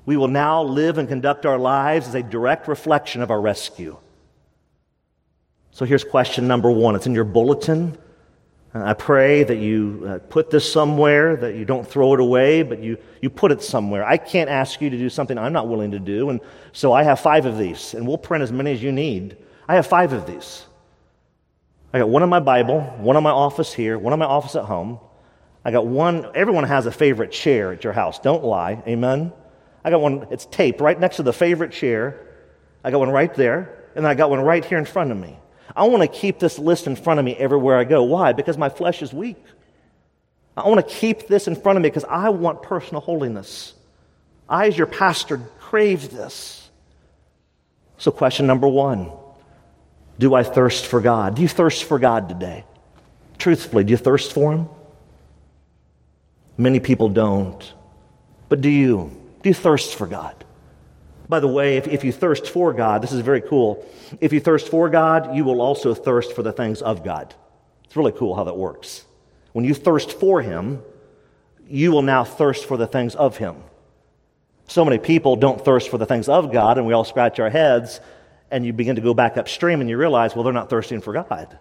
[0.05, 3.97] We will now live and conduct our lives as a direct reflection of our rescue.
[5.71, 6.95] So here's question number one.
[6.95, 7.97] It's in your bulletin.
[8.75, 12.79] I pray that you uh, put this somewhere, that you don't throw it away, but
[12.79, 14.03] you, you put it somewhere.
[14.03, 16.39] I can't ask you to do something I'm not willing to do, and
[16.71, 19.37] so I have five of these, and we'll print as many as you need.
[19.67, 20.65] I have five of these.
[21.93, 24.55] I got one in my Bible, one in my office here, one in my office
[24.55, 24.99] at home.
[25.63, 28.17] I got one, everyone has a favorite chair at your house.
[28.17, 28.81] Don't lie.
[28.87, 29.31] Amen.
[29.84, 32.27] I got one, it's taped right next to the favorite chair.
[32.84, 35.38] I got one right there, and I got one right here in front of me.
[35.75, 38.03] I want to keep this list in front of me everywhere I go.
[38.03, 38.34] Why?
[38.34, 39.43] Because my flesh is weak.
[40.55, 43.73] I want to keep this in front of me because I want personal holiness.
[44.47, 46.69] I, as your pastor, crave this.
[47.97, 49.11] So, question number one
[50.19, 51.36] Do I thirst for God?
[51.36, 52.65] Do you thirst for God today?
[53.39, 54.69] Truthfully, do you thirst for Him?
[56.57, 57.73] Many people don't.
[58.47, 59.22] But do you?
[59.43, 60.43] Do you thirst for God?
[61.29, 63.85] By the way, if, if you thirst for God, this is very cool.
[64.19, 67.33] If you thirst for God, you will also thirst for the things of God.
[67.83, 69.05] It's really cool how that works.
[69.51, 70.81] When you thirst for Him,
[71.67, 73.55] you will now thirst for the things of Him.
[74.67, 77.49] So many people don't thirst for the things of God, and we all scratch our
[77.49, 77.99] heads,
[78.49, 81.13] and you begin to go back upstream and you realize, well, they're not thirsting for
[81.13, 81.57] God.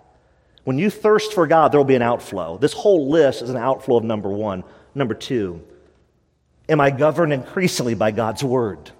[0.64, 2.59] When you thirst for God, there will be an outflow.
[2.59, 4.62] This whole list is an outflow of number one.
[4.95, 5.64] Number two,
[6.69, 8.91] am I governed increasingly by God's word?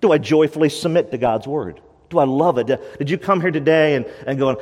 [0.00, 1.80] Do I joyfully submit to God's word?
[2.10, 2.66] Do I love it?
[2.66, 4.56] Did you come here today and, and going,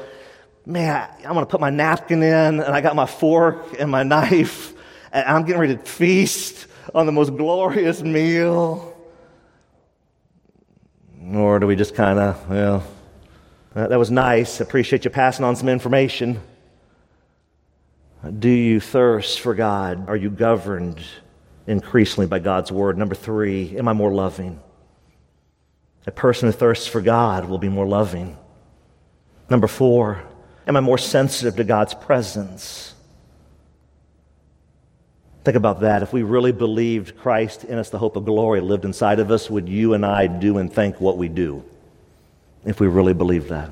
[0.66, 4.02] man, I'm going to put my napkin in and I got my fork and my
[4.04, 4.74] knife
[5.12, 8.86] and I'm getting ready to feast on the most glorious meal?
[11.32, 12.84] Or do we just kind of, well,
[13.74, 14.60] that was nice.
[14.60, 16.40] Appreciate you passing on some information.
[18.38, 20.08] Do you thirst for God?
[20.08, 21.00] Are you governed
[21.70, 22.98] increasingly by God's word?
[22.98, 24.60] Number three, am I more loving?
[26.06, 28.36] A person who thirsts for God will be more loving.
[29.48, 30.22] Number four,
[30.66, 32.94] am I more sensitive to God's presence?
[35.44, 36.02] Think about that.
[36.02, 39.48] If we really believed Christ in us, the hope of glory lived inside of us,
[39.48, 41.64] would you and I do and think what we do?
[42.64, 43.70] If we really believe that.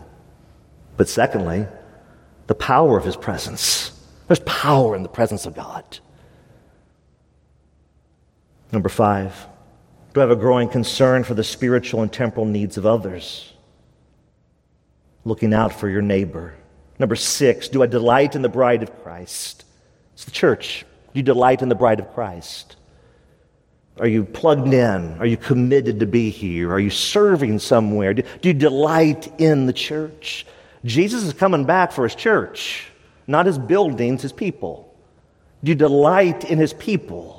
[0.96, 1.66] But secondly,
[2.46, 3.92] the power of his presence.
[4.26, 5.99] There's power in the presence of God.
[8.72, 9.34] Number five,
[10.12, 13.52] do I have a growing concern for the spiritual and temporal needs of others?
[15.24, 16.54] Looking out for your neighbor.
[16.98, 19.64] Number six, do I delight in the bride of Christ?
[20.14, 20.84] It's the church.
[21.12, 22.76] Do you delight in the bride of Christ?
[24.00, 25.18] Are you plugged in?
[25.18, 26.72] Are you committed to be here?
[26.72, 28.14] Are you serving somewhere?
[28.14, 30.46] Do, do you delight in the church?
[30.84, 32.88] Jesus is coming back for his church,
[33.26, 34.94] not his buildings, his people.
[35.64, 37.38] Do you delight in his people?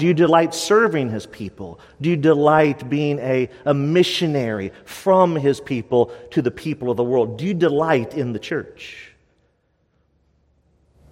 [0.00, 1.78] Do you delight serving his people?
[2.00, 7.04] Do you delight being a, a missionary from his people to the people of the
[7.04, 7.36] world?
[7.36, 9.12] Do you delight in the church?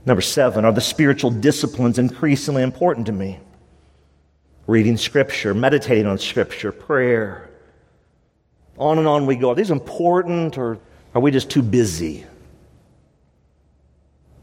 [0.07, 3.41] Number seven, are the spiritual disciplines increasingly important to me?
[4.67, 7.51] Reading scripture, meditating on scripture, prayer.
[8.79, 9.51] On and on we go.
[9.51, 10.79] Are these important or
[11.15, 12.25] are we just too busy?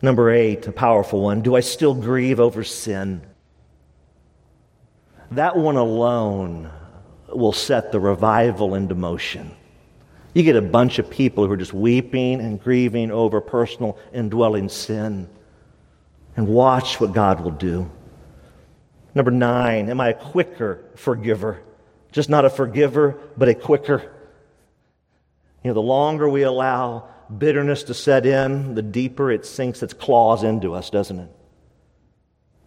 [0.04, 1.42] Number eight, a powerful one.
[1.42, 3.24] Do I still grieve over sin?
[5.32, 6.72] That one alone
[7.28, 9.56] will set the revival into motion.
[10.34, 14.70] You get a bunch of people who are just weeping and grieving over personal indwelling
[14.70, 15.30] sin.
[16.36, 17.90] And watch what God will do.
[19.16, 21.62] Number nine, am I a quicker forgiver?
[22.12, 24.12] Just not a forgiver, but a quicker.
[25.64, 29.94] You know, the longer we allow bitterness to set in, the deeper it sinks its
[29.94, 31.30] claws into us, doesn't it?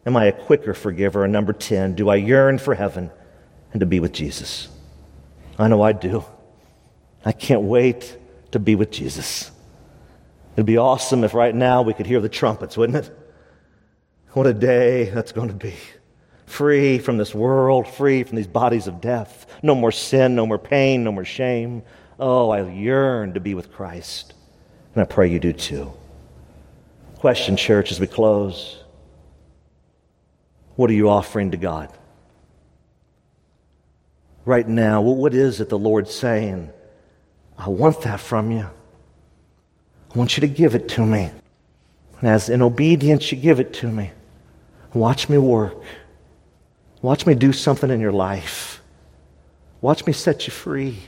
[0.09, 1.25] Am I a quicker forgiver?
[1.25, 3.11] And number 10, do I yearn for heaven
[3.75, 4.69] and to be with Jesus?
[5.59, 6.25] I know I do.
[7.27, 8.17] I can't wait
[8.53, 9.51] to be with Jesus.
[10.55, 13.19] It'd be awesome if right now we could hear the trumpets, wouldn't it?
[14.33, 15.75] What a day that's going to be.
[16.47, 19.45] Free from this world, free from these bodies of death.
[19.63, 21.83] No more sin, no more pain, no more shame.
[22.19, 24.33] Oh, I yearn to be with Christ.
[24.95, 25.93] And I pray you do too.
[27.17, 28.79] Question, church, as we close.
[30.79, 31.93] What are you offering to God?
[34.45, 36.71] Right now, what is it the Lord's saying?
[37.59, 38.61] I want that from you.
[40.15, 41.33] I want you to give it to me.
[42.21, 44.13] And as in obedience, you give it to me.
[44.95, 45.83] Watch me work.
[47.03, 48.81] Watch me do something in your life.
[49.81, 51.01] Watch me set you free.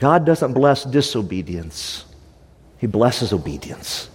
[0.00, 2.06] God doesn't bless disobedience,
[2.78, 4.08] He blesses obedience.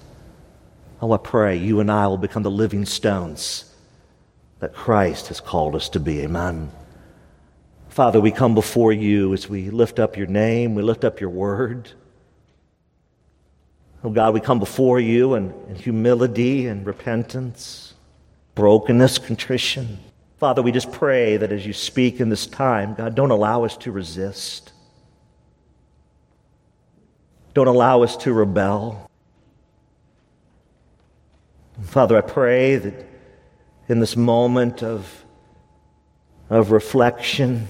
[1.03, 3.70] Oh, I pray you and I will become the living stones
[4.61, 6.21] that Christ has called us to be.
[6.21, 6.71] Amen.
[7.89, 11.31] Father, we come before you as we lift up your name, we lift up your
[11.31, 11.91] word.
[14.03, 17.95] Oh God, we come before you in, in humility and repentance,
[18.55, 19.99] brokenness, contrition.
[20.37, 23.75] Father, we just pray that as you speak in this time, God, don't allow us
[23.77, 24.73] to resist.
[27.53, 29.09] Don't allow us to rebel.
[31.83, 33.10] Father, I pray that
[33.91, 35.25] in this moment of,
[36.49, 37.67] of reflection,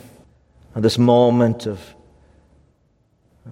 [0.75, 1.95] this moment of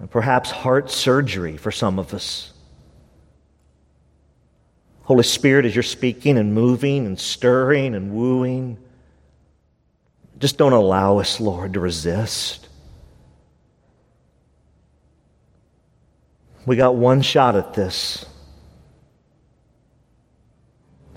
[0.00, 2.52] uh, perhaps heart surgery for some of us,
[5.02, 8.78] Holy Spirit, as you're speaking and moving and stirring and wooing,
[10.38, 12.68] just don't allow us, Lord, to resist.
[16.66, 18.24] We got one shot at this.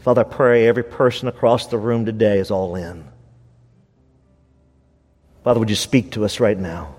[0.04, 3.06] Father, I pray every person across the room today is all in.
[5.46, 6.94] Father, would you speak to us right now?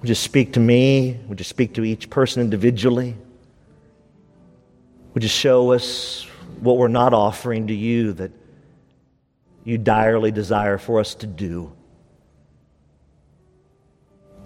[0.00, 1.18] Would you speak to me?
[1.28, 3.16] Would you speak to each person individually?
[5.14, 6.26] Would you show us
[6.60, 8.32] what we're not offering to you that
[9.64, 11.72] you direly desire for us to do?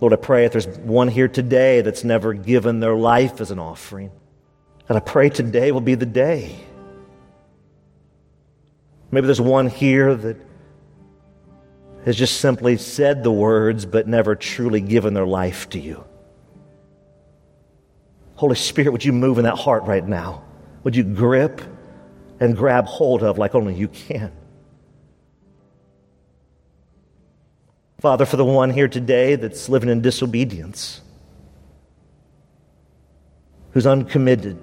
[0.00, 3.58] Lord, I pray if there's one here today that's never given their life as an
[3.58, 4.12] offering,
[4.88, 6.56] and I pray today will be the day.
[9.10, 10.36] Maybe there's one here that
[12.04, 16.04] has just simply said the words but never truly given their life to you.
[18.34, 20.42] Holy Spirit, would you move in that heart right now?
[20.86, 21.60] would you grip
[22.38, 24.30] and grab hold of like only you can?
[27.98, 31.00] Father, for the one here today that's living in disobedience,
[33.72, 34.62] who's uncommitted,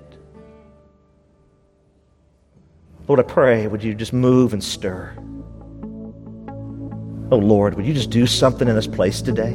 [3.13, 5.13] Lord, I pray, would you just move and stir?
[7.31, 9.51] Oh, Lord, would you just do something in this place today?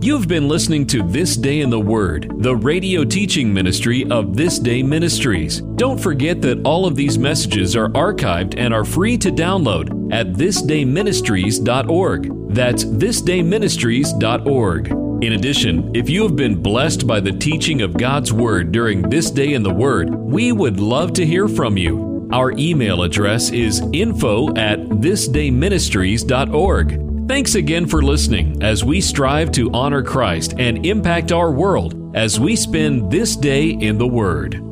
[0.00, 4.60] You've been listening to This Day in the Word, the radio teaching ministry of This
[4.60, 5.62] Day Ministries.
[5.74, 10.34] Don't forget that all of these messages are archived and are free to download at
[10.34, 12.54] thisdayministries.org.
[12.54, 15.11] That's thisdayministries.org.
[15.22, 19.30] In addition, if you have been blessed by the teaching of God's Word during this
[19.30, 22.28] day in the Word, we would love to hear from you.
[22.32, 27.28] Our email address is info at thisdayministries.org.
[27.28, 32.40] Thanks again for listening as we strive to honor Christ and impact our world as
[32.40, 34.71] we spend this day in the Word.